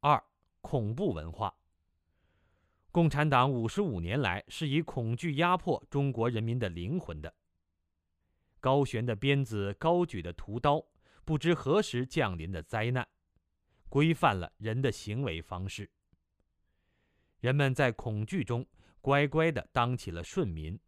[0.00, 0.24] 二、
[0.62, 1.54] 恐怖文化。
[2.90, 7.34] 共产党五十五年来是以恐惧压迫中国人民的灵魂的。
[8.60, 10.84] 高悬的鞭子，高举的屠刀，
[11.24, 13.06] 不知何时降临的灾难，
[13.88, 15.90] 规范了人的行为方式。
[17.40, 18.66] 人们在恐惧中
[19.00, 20.78] 乖乖地当起了顺民。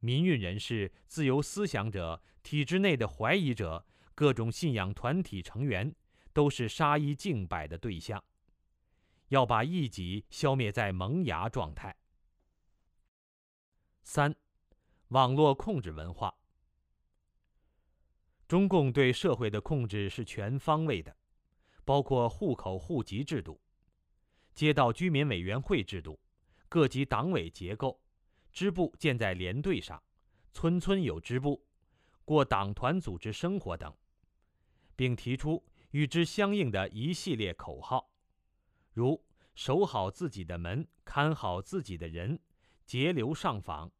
[0.00, 5.92] 民运人士、自由思想者、体制内的怀疑者、各种信仰团体成员，
[6.32, 8.22] 都是杀一儆百的对象，
[9.28, 11.96] 要把异己消灭在萌芽状态。
[14.04, 14.36] 三，
[15.08, 16.37] 网络控制文化。
[18.48, 21.14] 中共对社会的控制是全方位的，
[21.84, 23.60] 包括户口户籍制度、
[24.54, 26.18] 街道居民委员会制度、
[26.66, 28.00] 各级党委结构、
[28.50, 30.02] 支部建在连队上、
[30.54, 31.62] 村村有支部、
[32.24, 33.94] 过党团组织生活等，
[34.96, 38.10] 并提出与之相应的一系列口号，
[38.94, 39.22] 如
[39.54, 42.40] “守好自己的门，看好自己的人”。
[42.86, 43.92] 节流上访，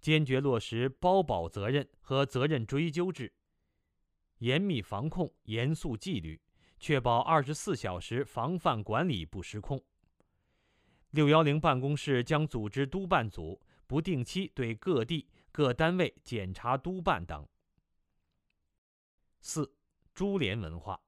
[0.00, 3.32] 坚决落实包保责任和责任追究制，
[4.40, 6.38] 严密防控，严肃纪律，
[6.78, 9.82] 确保二十四小时防范管理不失控。
[11.10, 17.46] 六幺零办公室将组织督办组，不定期对各地各单位检查督办等。
[19.40, 19.70] 四，
[20.14, 21.00] 株连文化，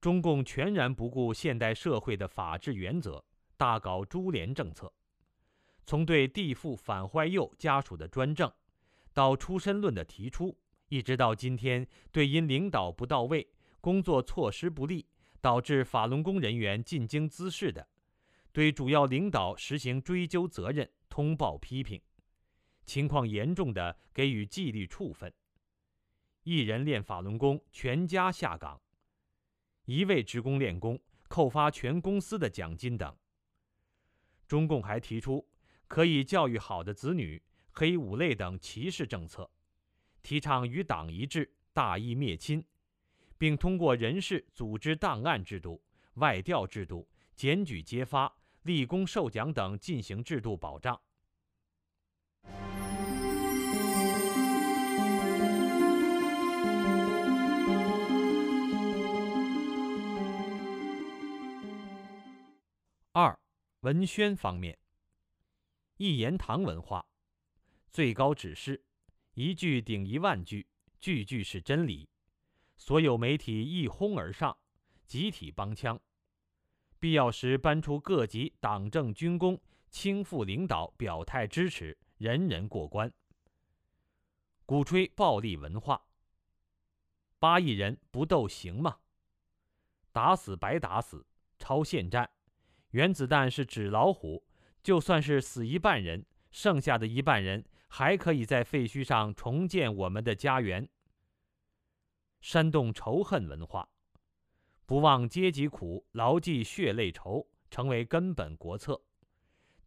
[0.00, 3.24] 中共全然不顾现代社会的法治原则，
[3.56, 4.92] 大搞株连政策。
[5.86, 8.52] 从对地富反坏右家属的专政，
[9.12, 10.56] 到出身论的提出，
[10.90, 13.48] 一直到今天对因领导不到位、
[13.80, 15.06] 工作措施不力，
[15.40, 17.88] 导致法轮功人员进京滋事的，
[18.52, 22.00] 对主要领导实行追究责任、通报批评，
[22.84, 25.32] 情况严重的给予纪律处分，
[26.42, 28.80] 一人练法轮功全家下岗，
[29.84, 33.16] 一位职工练功扣发全公司的奖金等。
[34.46, 35.46] 中共还提出。
[35.86, 39.50] 可以教育好的子女，黑五类等歧视政策，
[40.22, 42.64] 提倡与党一致，大义灭亲，
[43.38, 45.82] 并通过人事、组织档案制度、
[46.14, 51.00] 外调制度、检举揭发、立功授奖等进行制度保障。
[63.12, 63.36] 二，
[63.80, 64.78] 文宣方面。
[65.96, 67.04] 一言堂文化，
[67.90, 68.82] 最高指示，
[69.42, 70.66] 一句顶一万句，
[71.00, 72.06] 句句是真理。
[72.76, 74.54] 所有媒体一哄而上，
[75.06, 75.98] 集体帮腔，
[76.98, 83.10] 必要时搬出各级党政军工倾覆领导表态支持，人人过关。
[84.66, 86.04] 鼓吹暴力文化，
[87.38, 88.98] 八亿人不斗行吗？
[90.12, 91.26] 打死白打死，
[91.58, 92.30] 超限战，
[92.90, 94.44] 原子弹是纸老虎。
[94.82, 100.88] 就算是死一半人，剩下的一半人还可以在废墟上重建我们的家园。
[102.40, 103.88] 煽动仇恨文化，
[104.86, 109.02] 不忘阶级苦，牢记血泪仇，成为根本国策。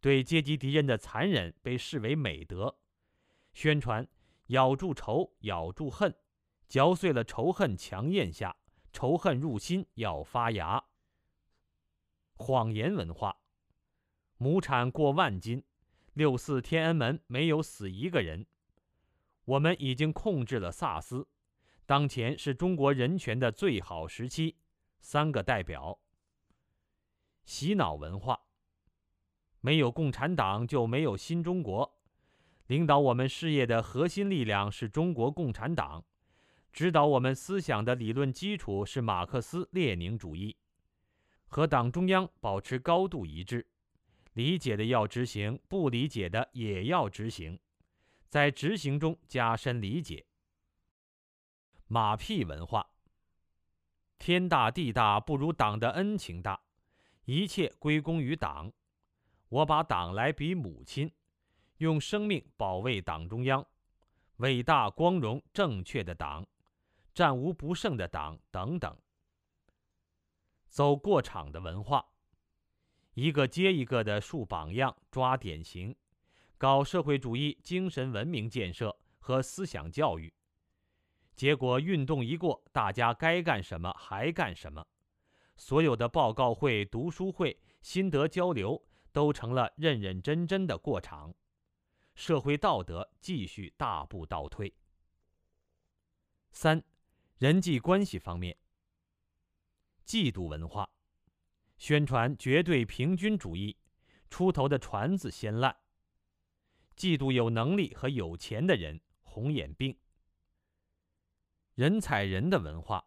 [0.00, 2.78] 对阶级敌人的残忍被视为美德，
[3.54, 4.06] 宣传
[4.48, 6.14] 咬住仇，咬住恨，
[6.68, 8.54] 嚼碎了仇恨，强咽下，
[8.92, 10.84] 仇恨入心要发芽。
[12.36, 13.34] 谎言文化。
[14.36, 15.64] 亩产过万斤，
[16.14, 18.46] 六四天安门没有死一个人。
[19.44, 21.26] 我们已经控制了萨斯，
[21.86, 24.56] 当前是中国人权的最好时期。
[25.00, 25.98] 三个代表。
[27.44, 28.40] 洗脑文化，
[29.60, 31.98] 没有共产党就没有新中国。
[32.68, 36.02] 领导我们事业的核心力量是中国共产党，
[36.72, 40.56] 指导我们思想的理论基础是马克思列宁主义，
[41.48, 43.66] 和党中央保持高度一致。
[44.34, 47.58] 理解的要执行，不理解的也要执行，
[48.28, 50.26] 在执行中加深理解。
[51.86, 52.90] 马屁文化，
[54.18, 56.60] 天大地大不如党的恩情大，
[57.26, 58.72] 一切归功于党。
[59.48, 61.12] 我把党来比母亲，
[61.76, 63.64] 用生命保卫党中央，
[64.38, 66.44] 伟大光荣正确的党，
[67.14, 68.98] 战无不胜的党等等。
[70.68, 72.04] 走过场的文化。
[73.14, 75.94] 一个接一个的树榜样、抓典型，
[76.58, 80.32] 搞社会主义精神文明建设和思想教育。
[81.36, 84.84] 结果运动一过，大家该干什么还干什么，
[85.56, 88.80] 所有的报告会、读书会、心得交流
[89.12, 91.32] 都成了认认真真的过场，
[92.14, 94.74] 社会道德继续大步倒退。
[96.50, 96.82] 三，
[97.38, 98.56] 人际关系方面，
[100.04, 100.88] 嫉妒文化。
[101.86, 103.76] 宣传绝对平均主义，
[104.30, 105.76] 出头的船子先烂。
[106.96, 109.94] 嫉妒有能力和有钱的人，红眼病。
[111.74, 113.04] 人踩人的文化，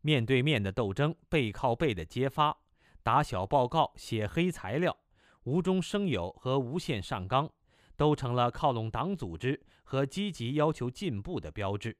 [0.00, 2.56] 面对面的斗争，背靠背的揭发，
[3.02, 4.96] 打小报告、写黑材料，
[5.42, 7.52] 无中生有和无限上纲，
[7.94, 11.94] 都成了靠拢党组织和积极要求进步的标志。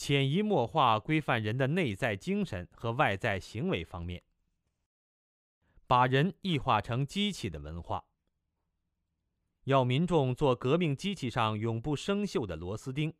[0.00, 4.22] 潜移默化规范人的内在精神和外在行为方面，
[5.86, 8.02] 把人异化成机器的文化。
[9.64, 13.12] 要民众做革命机器上永不生锈的螺丝钉，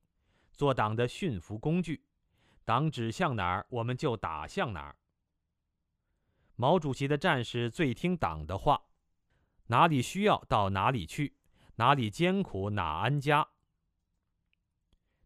[0.55, 2.03] 做党的驯服工具，
[2.64, 4.97] 党指向哪儿，我们就打向哪儿。
[6.57, 8.81] 毛主席的战士最听党的话，
[9.66, 11.35] 哪里需要到哪里去，
[11.74, 13.47] 哪里艰苦哪安家。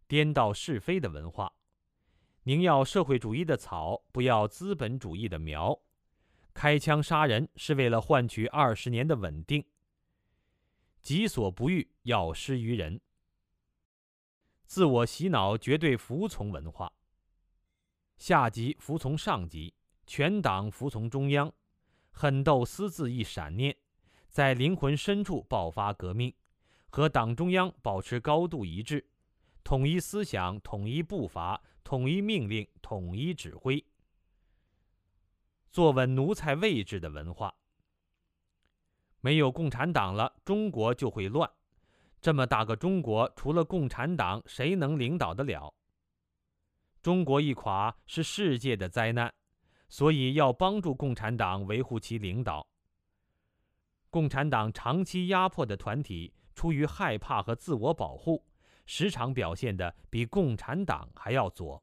[0.06, 1.52] 颠倒是非的文化，
[2.42, 5.80] 宁要社会主义的草，不要资本主义的苗。
[6.52, 9.64] 开枪杀人是为了换取二十年的稳定。
[11.00, 13.00] 己所不欲，要施于人。
[14.64, 16.92] 自我洗脑，绝对服从文化。
[18.16, 19.74] 下级服从上级，
[20.06, 21.52] 全党服从中央，
[22.10, 23.76] 狠斗私自一闪念，
[24.28, 26.32] 在灵魂深处爆发革命，
[26.88, 29.06] 和党中央保持高度一致，
[29.64, 33.82] 统一思想，统一步伐，统一命令，统一指挥，
[35.72, 37.52] 坐稳奴才位置的文化。
[39.20, 41.50] 没有共产党了，中国就会乱。
[42.20, 45.74] 这么大个中国，除了共产党，谁能领导得了？
[47.00, 49.34] 中国一垮，是世界的灾难，
[49.88, 52.68] 所以要帮助共产党维护其领导。
[54.10, 58.44] 共产党长期压迫的团体，出于害怕和自我保护，
[58.86, 61.82] 时常表现的比共产党还要左。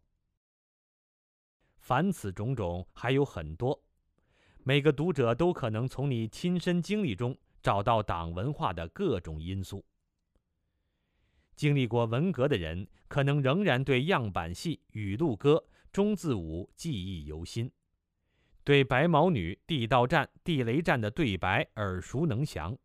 [1.77, 3.83] 凡此种种，还有很多。
[4.63, 9.83] 每个读者都可能从你亲身经历中找到党文化的各种因素。
[11.55, 17.71] 经历过文革的人，可能仍然对样板戏、语录歌、中字舞记忆犹新，
[18.63, 22.77] 对白毛女、地道战、地雷战的对白耳熟能详。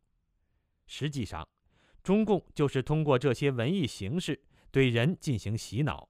[0.87, 1.47] 实际上，
[2.07, 4.41] 中共就是通过这些文艺形式
[4.71, 6.09] 对人进行洗脑，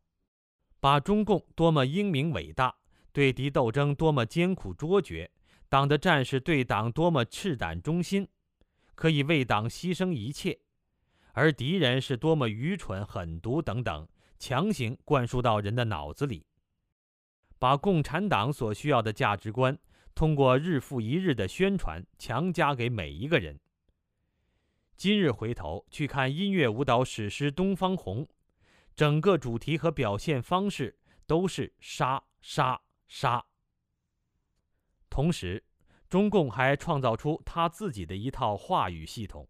[0.79, 2.77] 把中共多么英明伟大，
[3.15, 5.31] 对敌斗争多么艰苦卓绝。
[5.71, 8.29] 党的战士对党多么赤胆忠心，
[8.95, 10.59] 可以为党牺牲一切，
[11.33, 14.07] 而敌人是多么愚蠢狠毒等等，
[14.39, 16.45] 强行灌输到人的脑子里，
[17.59, 19.79] 把共产党所需要的价值观，
[20.15, 23.59] 通过日复一日的宣传强加给每一个人。
[24.97, 28.25] 今日回头去看音乐舞蹈史诗《东方红》，
[28.95, 33.45] 整个主题和表现方式都是杀杀杀。
[35.11, 35.63] 同时，
[36.09, 39.47] 中共还创造出他自己的一套话语系统，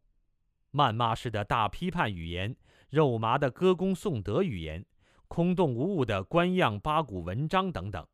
[0.72, 2.56] 谩骂式的大批判语言，
[2.90, 4.84] 肉麻的歌功颂德语言，
[5.28, 8.04] 空洞无物的官样八股文章等等，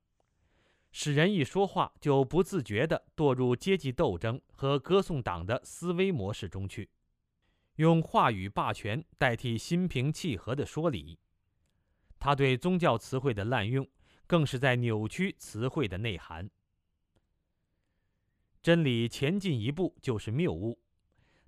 [0.91, 6.91] 使人一说话就不自觉地堕入阶级斗争和歌颂党的思维模式中去，
[7.76, 11.18] 用话语霸权代替心平气和的说理。
[12.18, 13.86] 他对宗教词汇的滥用，
[14.26, 16.48] 更是在扭曲词汇的内涵。
[18.62, 20.78] 真理前进一步就是谬误，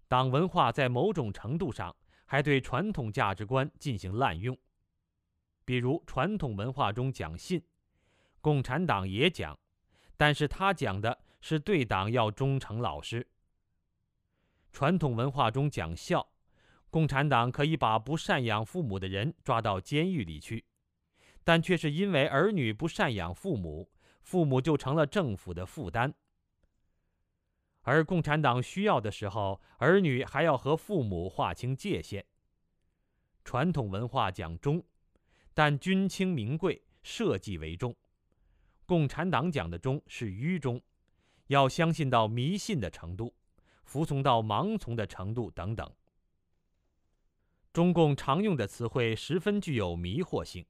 [0.09, 1.95] 党文化在某种程度上
[2.25, 4.59] 还对传统价值观进行滥用。
[5.65, 7.63] 比如传统文化中讲信，
[8.41, 9.57] 共产党也讲，
[10.17, 13.27] 但是他讲的是对党要忠诚老实。
[14.75, 16.29] 传统文化中讲孝，
[16.91, 20.65] 共产党可以把不赡养父母的人抓到监狱里去，
[21.45, 23.89] 但却是因为儿女不赡养父母，
[24.23, 26.13] 父母就成了政府的负担。
[27.83, 32.27] 而共产党需要的时候，儿女还要和父母划清界限。
[33.45, 34.83] 传统文化讲忠，
[35.55, 37.95] 但君轻民贵，社稷为重。
[38.87, 40.83] 共产党讲的忠是愚忠，
[41.47, 43.33] 要相信到迷信的程度，
[43.85, 45.89] 服从到盲从的程度等等。
[47.73, 50.67] 中共常用的词汇十分具有迷惑性，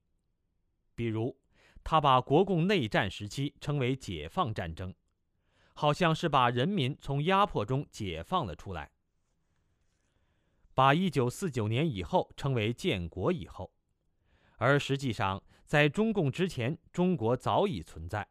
[0.94, 1.38] 比如，
[1.82, 4.94] 他把国共内战时期称为解放战争。
[5.76, 8.92] 好像是把人民从压迫中解放了出来，
[10.72, 13.72] 把一九四九年以后称为建国以后，
[14.58, 18.28] 而实际上在中共之前，中国早已存在，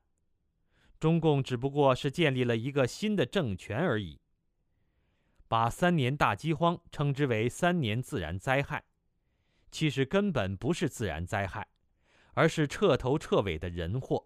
[1.02, 4.22] 中共只不过是建立了一个新的政权而已。
[5.54, 8.84] 把三年大饥荒称之为三年自然灾害，
[9.70, 11.68] 其实根本不是自然灾害，
[12.34, 14.26] 而是彻头彻尾的人祸。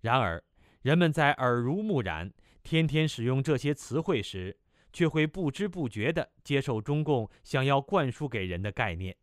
[0.00, 0.42] 然而。
[0.80, 2.32] 人们在耳濡目染、
[2.62, 4.58] 天天使用这些词汇时，
[4.90, 9.14] 却会不知不觉地接受中共想要灌输给人的概念。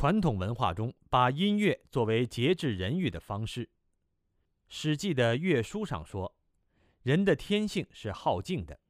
[0.00, 3.68] 传统文化中，把音乐作为节制人欲的方式，
[4.66, 6.34] 史记》的乐书上说，
[7.02, 8.80] 人的天性是好静的，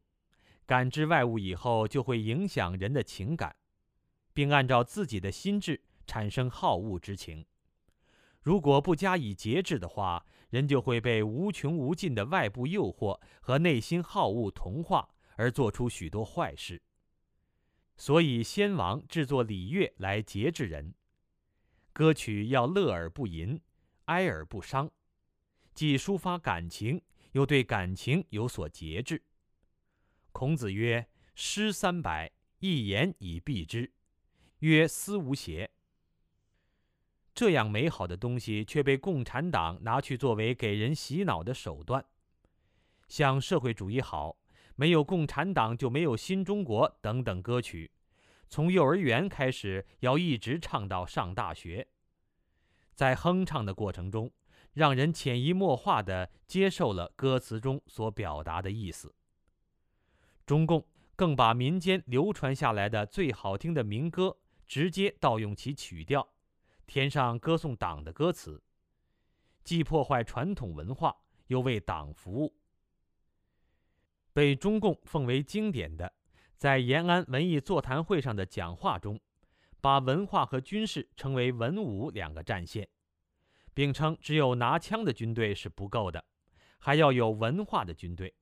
[0.64, 3.56] 感知外物以后就会影响人的情感，
[4.32, 7.44] 并按照自己的心智产生好恶之情。
[8.40, 16.80] 如果不加以节制的话，人就会被无穷无尽的外部诱惑和内心好恶同化，而做出许多坏事。
[17.96, 20.94] 所以，先王制作礼乐来节制人。
[21.92, 23.60] 歌曲要乐而不淫，
[24.06, 24.90] 哀而不伤，
[25.74, 29.22] 既抒发感情，又对感情有所节制。
[30.32, 32.30] 孔子曰：“诗三百，
[32.60, 33.92] 一言以蔽之，
[34.60, 35.70] 曰思无邪。”
[37.34, 42.04] 这样美好的东西却被共产党拿去作为给人洗脑的手段，
[43.08, 44.38] 像“社会主义好
[44.76, 47.90] ”“没有共产党就没有新中国”等等歌曲。
[48.50, 51.86] 从幼儿园开始，要一直唱到上大学。
[52.96, 54.28] 在哼唱的过程中，
[54.72, 59.14] 让人潜移默化地接受了歌词中所表达的意思。
[60.44, 60.84] 中共
[61.14, 64.36] 更把民间流传下来的最好听的民歌
[64.66, 66.28] 直接盗用其曲调，
[66.88, 68.60] 填上歌颂党的歌词，
[69.62, 72.56] 既破坏传统文化，又为党服务。
[74.32, 76.12] 被中共奉为经典的。
[76.60, 79.18] 在延安文艺座谈会上的讲话中，
[79.80, 82.86] 把文化和军事称为文武两个战线，
[83.72, 86.22] 并称只有拿枪的军队是不够的，
[86.78, 88.34] 还要有文化的军队。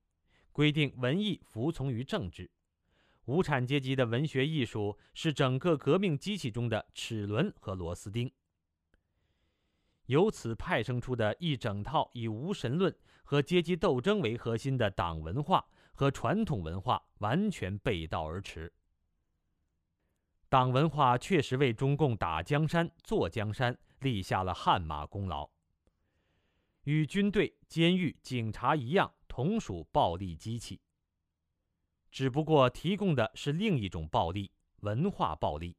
[0.50, 2.50] 规定文艺服从于政治，
[3.26, 8.28] 无产阶级的文学艺术是整个革命机器中的齿轮和螺丝钉。
[10.06, 12.92] 由此派生出的一整套以无神论
[13.22, 15.64] 和阶级斗争为核心的党文化。
[15.98, 18.72] 和传统文化完全背道而驰。
[20.48, 25.50] 党文化确实为中共打江山、坐江山立下了汗马功劳。
[26.84, 30.80] 与军队、监狱、警察一样，同属暴力机器。
[32.12, 35.76] 只不过提供的是另一种暴力——文化暴力。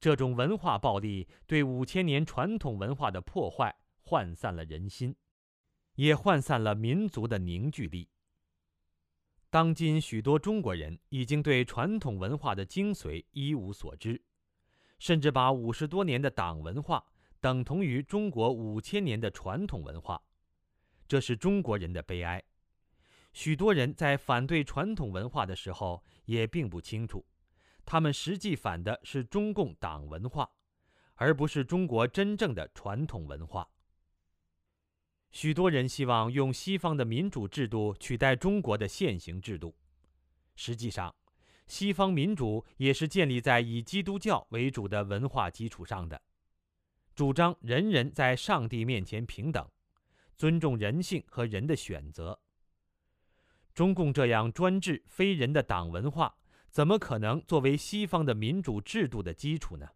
[0.00, 5.14] 这种文化暴力对五千年传统文化的破坏，涣散了人心，
[5.94, 8.08] 也涣散了民族的凝聚力。
[9.54, 14.20] 当今许多中国人已经对传统文化的精髓一无所知，
[14.98, 17.06] 甚至把五十多年的党文化
[17.40, 20.20] 等同于中国五千年的传统文化，
[21.06, 22.42] 这是中国人的悲哀。
[23.32, 27.24] 许多人在反对传统文化的时候也并不清楚，
[27.86, 30.50] 他们实际反的是中共党文化，
[31.14, 33.70] 而不是中国真正的传统文化。
[35.34, 39.74] 许多人希望用西方的民主制度取代中国的现行制度。
[40.54, 41.12] 实际上，
[41.66, 46.22] 西方民主也是建立在以基督教为主的文化基础上的，
[47.16, 49.68] 主张人人在上帝面前平等，
[50.36, 52.38] 尊重人性和人的选择。
[53.74, 56.36] 中共这样专制非人的党文化，
[56.70, 59.88] 怎么可能作为西方的民主制度的基础呢？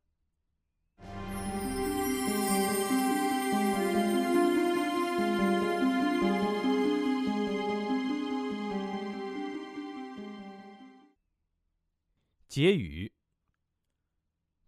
[12.59, 13.13] 结语：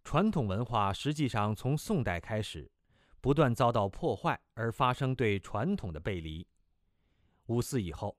[0.01, 2.71] 传统文化实际上从宋代开始，
[3.19, 6.47] 不断遭到破坏，而发生对传统的背离。
[7.47, 8.17] 五四以后，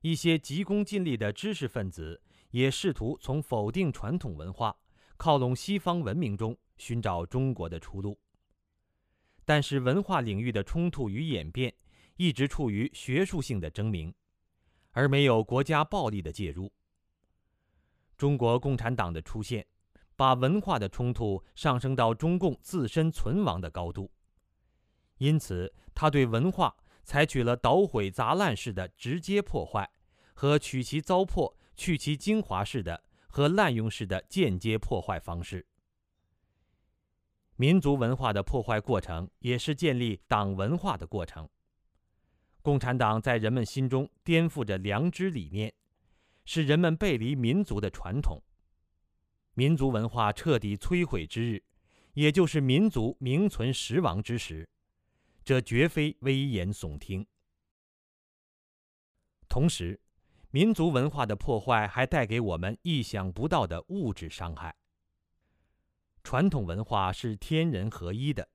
[0.00, 2.20] 一些急功近利的知识分子
[2.50, 4.76] 也试图从否定传统文化、
[5.16, 8.18] 靠拢西方文明中寻找中国的出路。
[9.44, 11.72] 但是，文化领域的冲突与演变
[12.16, 14.12] 一直处于学术性的争鸣，
[14.90, 16.72] 而没有国家暴力的介入。
[18.22, 19.66] 中国共产党的出现，
[20.14, 24.12] 把文化的冲突上升到中共自身存亡的高度，
[25.18, 29.90] 因此他对文化采取了捣毁砸烂式的直接破坏，
[30.34, 35.66] 和取其糟粕、去其精华式的和滥用式的间接破坏方式。
[37.56, 41.48] 民族文化的破坏过程，也是建立党文化的过程。
[42.62, 45.74] 共产党在人们心中颠覆着良知理念。
[46.44, 48.42] 是人们背离民族的传统，
[49.54, 51.62] 民族文化彻底摧毁之日，
[52.14, 54.68] 也就是民族名存实亡之时。
[55.44, 57.26] 这绝非危言耸听。
[59.48, 60.00] 同时，
[60.50, 64.74] 民族文化的破坏还带给我们意想不到的物质伤害。
[66.22, 68.48] 传统文化是天人合一的，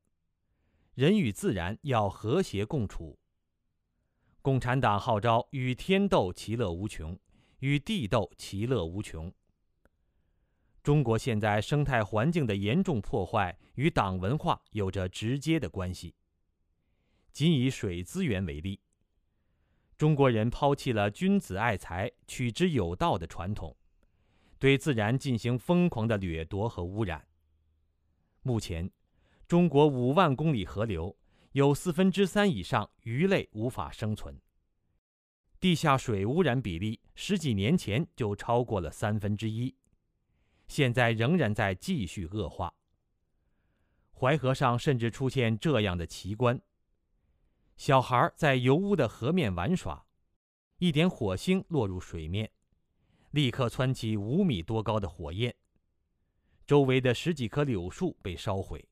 [0.93, 3.19] 人与自然要和谐共处。
[4.41, 7.19] 共产党号召与天斗，其乐无穷。
[7.59, 9.31] 与地斗，其乐无穷。
[10.83, 16.15] 中国现在生态环境的严重破坏与党文化有着直接的关系。
[17.31, 18.79] 仅以水资源为例。
[19.97, 23.75] 中国人抛弃了君子爱财、取之有道的传统，
[24.59, 27.27] 对自然进行疯狂的掠夺和污染。
[28.43, 28.89] 目前，
[29.47, 31.17] 中国五万公里河流
[31.51, 34.39] 有四分之三以上鱼类无法生存。
[35.59, 39.75] 地下水污染比例十几年前就超过了三分之一，
[40.67, 42.73] 现在仍然在继续恶化。
[44.13, 46.61] 淮河上甚至出现这样的奇观。
[47.75, 50.05] 小孩在油污的河面玩耍，
[50.77, 52.51] 一点火星落入水面，
[53.31, 55.55] 立刻蹿起五米多高的火焰。
[56.65, 58.87] 周围的十几棵柳树被烧毁。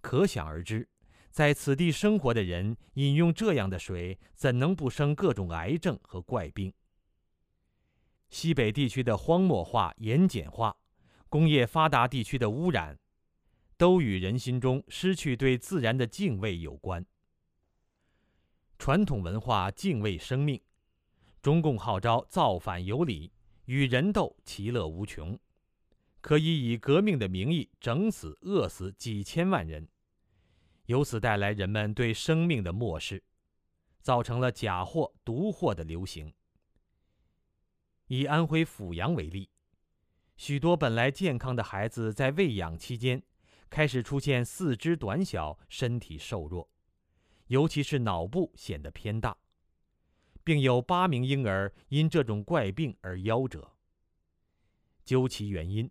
[0.00, 0.88] 可想而知，
[1.36, 6.72] 在此地生活的人饮用这样的水，怎能不生各种癌症和怪病？
[8.30, 10.74] 西北地区的荒漠化、盐碱化，
[11.28, 12.98] 工业发达地区的污染，
[13.76, 17.04] 都与人心中失去对自然的敬畏有关。
[18.78, 20.58] 传统文化敬畏生命，
[21.42, 23.30] 中共号召造反有理，
[23.66, 25.38] 与人斗其乐无穷，
[26.22, 29.86] 可以以革命的名义整死、饿死几千万人，
[30.86, 33.22] 由此带来人们对生命的漠视，
[34.00, 36.32] 造成了假货、毒货的流行。
[38.06, 39.50] 以安徽阜阳为例，
[40.36, 43.20] 许多本来健康的孩子在喂养期间，
[43.68, 46.68] 开始出现四肢短小、身体瘦弱。
[47.48, 49.36] 尤其是脑部显得偏大，
[50.42, 53.72] 并有八名婴儿因这种怪病而夭折。
[55.04, 55.88] 究其原因，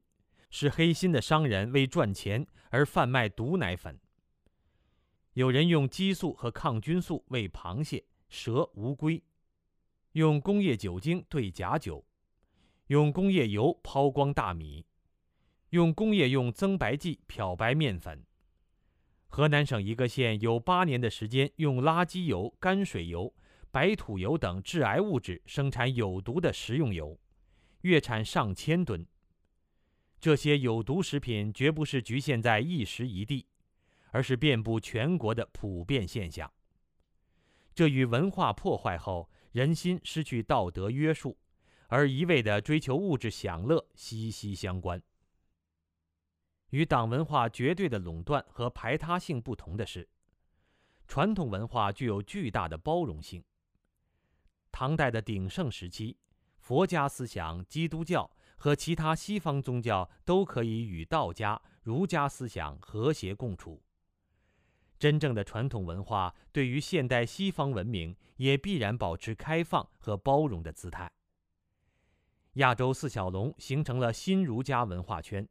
[0.50, 3.98] 是黑心的商人为赚钱而贩卖毒奶粉。
[5.36, 9.22] 有人用激素和抗菌素喂螃蟹、蛇、乌龟，
[10.14, 12.06] 用工业酒精兑假酒，
[12.88, 14.86] 用工业油抛光大米，
[15.72, 18.26] 用工业用增白剂漂白面粉。
[19.28, 23.36] 河南省一个县有八年的时间，用垃圾油、泔水油、
[23.72, 27.20] 白土油等致癌物质生产有毒的食用油，
[27.82, 29.06] 月产上千吨。
[30.22, 33.46] 这些有毒食品绝不是局限在一时一地，
[34.16, 36.50] 而是遍布全国的普遍现象。
[37.74, 41.38] 这与文化破坏后人心失去道德约束，
[41.88, 45.04] 而一味地追求物质享乐息息相关。
[46.70, 50.08] 与党文化绝对的垄断和排他性不同的是，
[51.10, 53.44] 传统文化具有巨大的包容性。
[54.72, 56.16] 唐代的鼎盛时期，
[56.60, 63.82] 佛家思想、基督教和其他西方宗教都可以与道家、儒家思想和谐共处。
[64.98, 71.12] 真正的传统文化对于现代西方文明也必然保持开放和包容的姿态。
[72.54, 75.48] 亚洲四小龙形成了新儒家文化圈。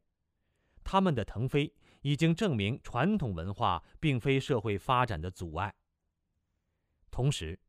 [0.83, 5.73] 他们的腾飞已经证明，传统文化并非社会发展的阻碍。
[7.11, 7.59] 同时，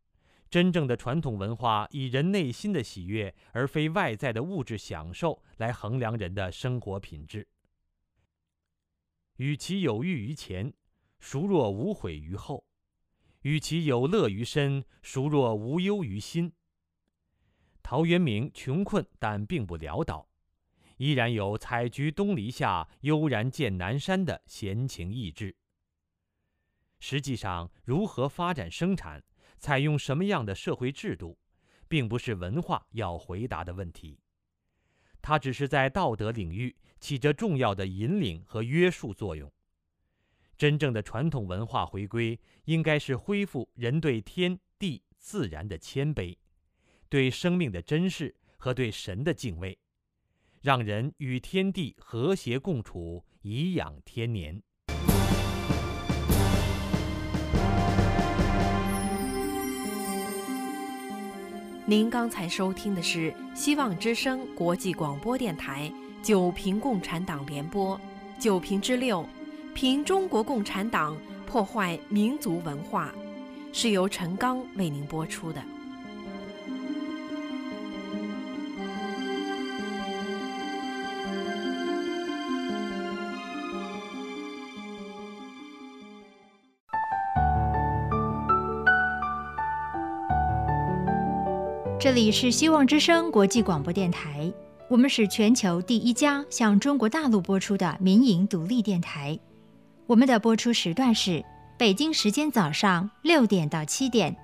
[0.50, 7.46] 真正的传统文化以人内心的喜悦，而非外在的物质享受来衡量人的生活品质。
[9.36, 10.72] 与其有欲于前，
[11.18, 12.64] 孰若无悔于后；
[13.42, 16.52] 与其有乐于身，孰若无忧于心。
[17.82, 20.28] 陶渊明穷困，但并不潦倒。
[20.96, 25.54] 依然有“采菊东篱下，悠然见南山”的闲情逸致。
[26.98, 29.22] 实际上，如何发展生产，
[29.58, 31.38] 采用什么样的社会制度，
[31.86, 34.18] 并不是文化要回答的问题，
[35.20, 39.52] 它只是在道德领域起着重要的引领和约束作用。
[40.56, 46.36] 真正的传统文化回归，应该是恢复人对天地自然的谦卑，
[47.08, 49.78] 对生命的珍视和对神的敬畏。
[50.62, 54.60] 让人与天地和谐共处，颐养天年。
[61.88, 65.88] 您刚才收听的是希望之声国际广播电台
[66.26, 67.96] 《九平共产党联播》
[68.42, 69.24] 九平之六，
[69.76, 73.12] 评中国共产党破坏民族文化，
[73.74, 75.62] 是由陈刚为您播出的。
[92.00, 94.50] 这里是希望之声国际广播电台，
[94.88, 99.38] 我们是全球第一家向中国大陆播出的民营独立电台。
[100.06, 101.44] 我们的播出时段是
[101.76, 104.36] 北京时间早上六点到七点，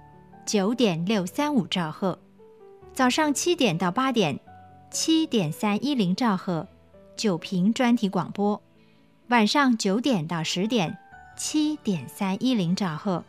[0.44, 2.18] 九点六三五兆赫；
[2.92, 4.40] 早上七点到八点，
[4.90, 6.66] 七点三一零兆赫，
[7.16, 8.60] 九频专题广播；
[9.28, 10.98] 晚上九点到十点，
[11.36, 13.24] 七点三一零兆赫。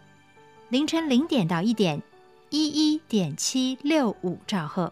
[0.70, 2.02] 凌晨零点到一点，
[2.50, 4.92] 一一点七六五兆赫。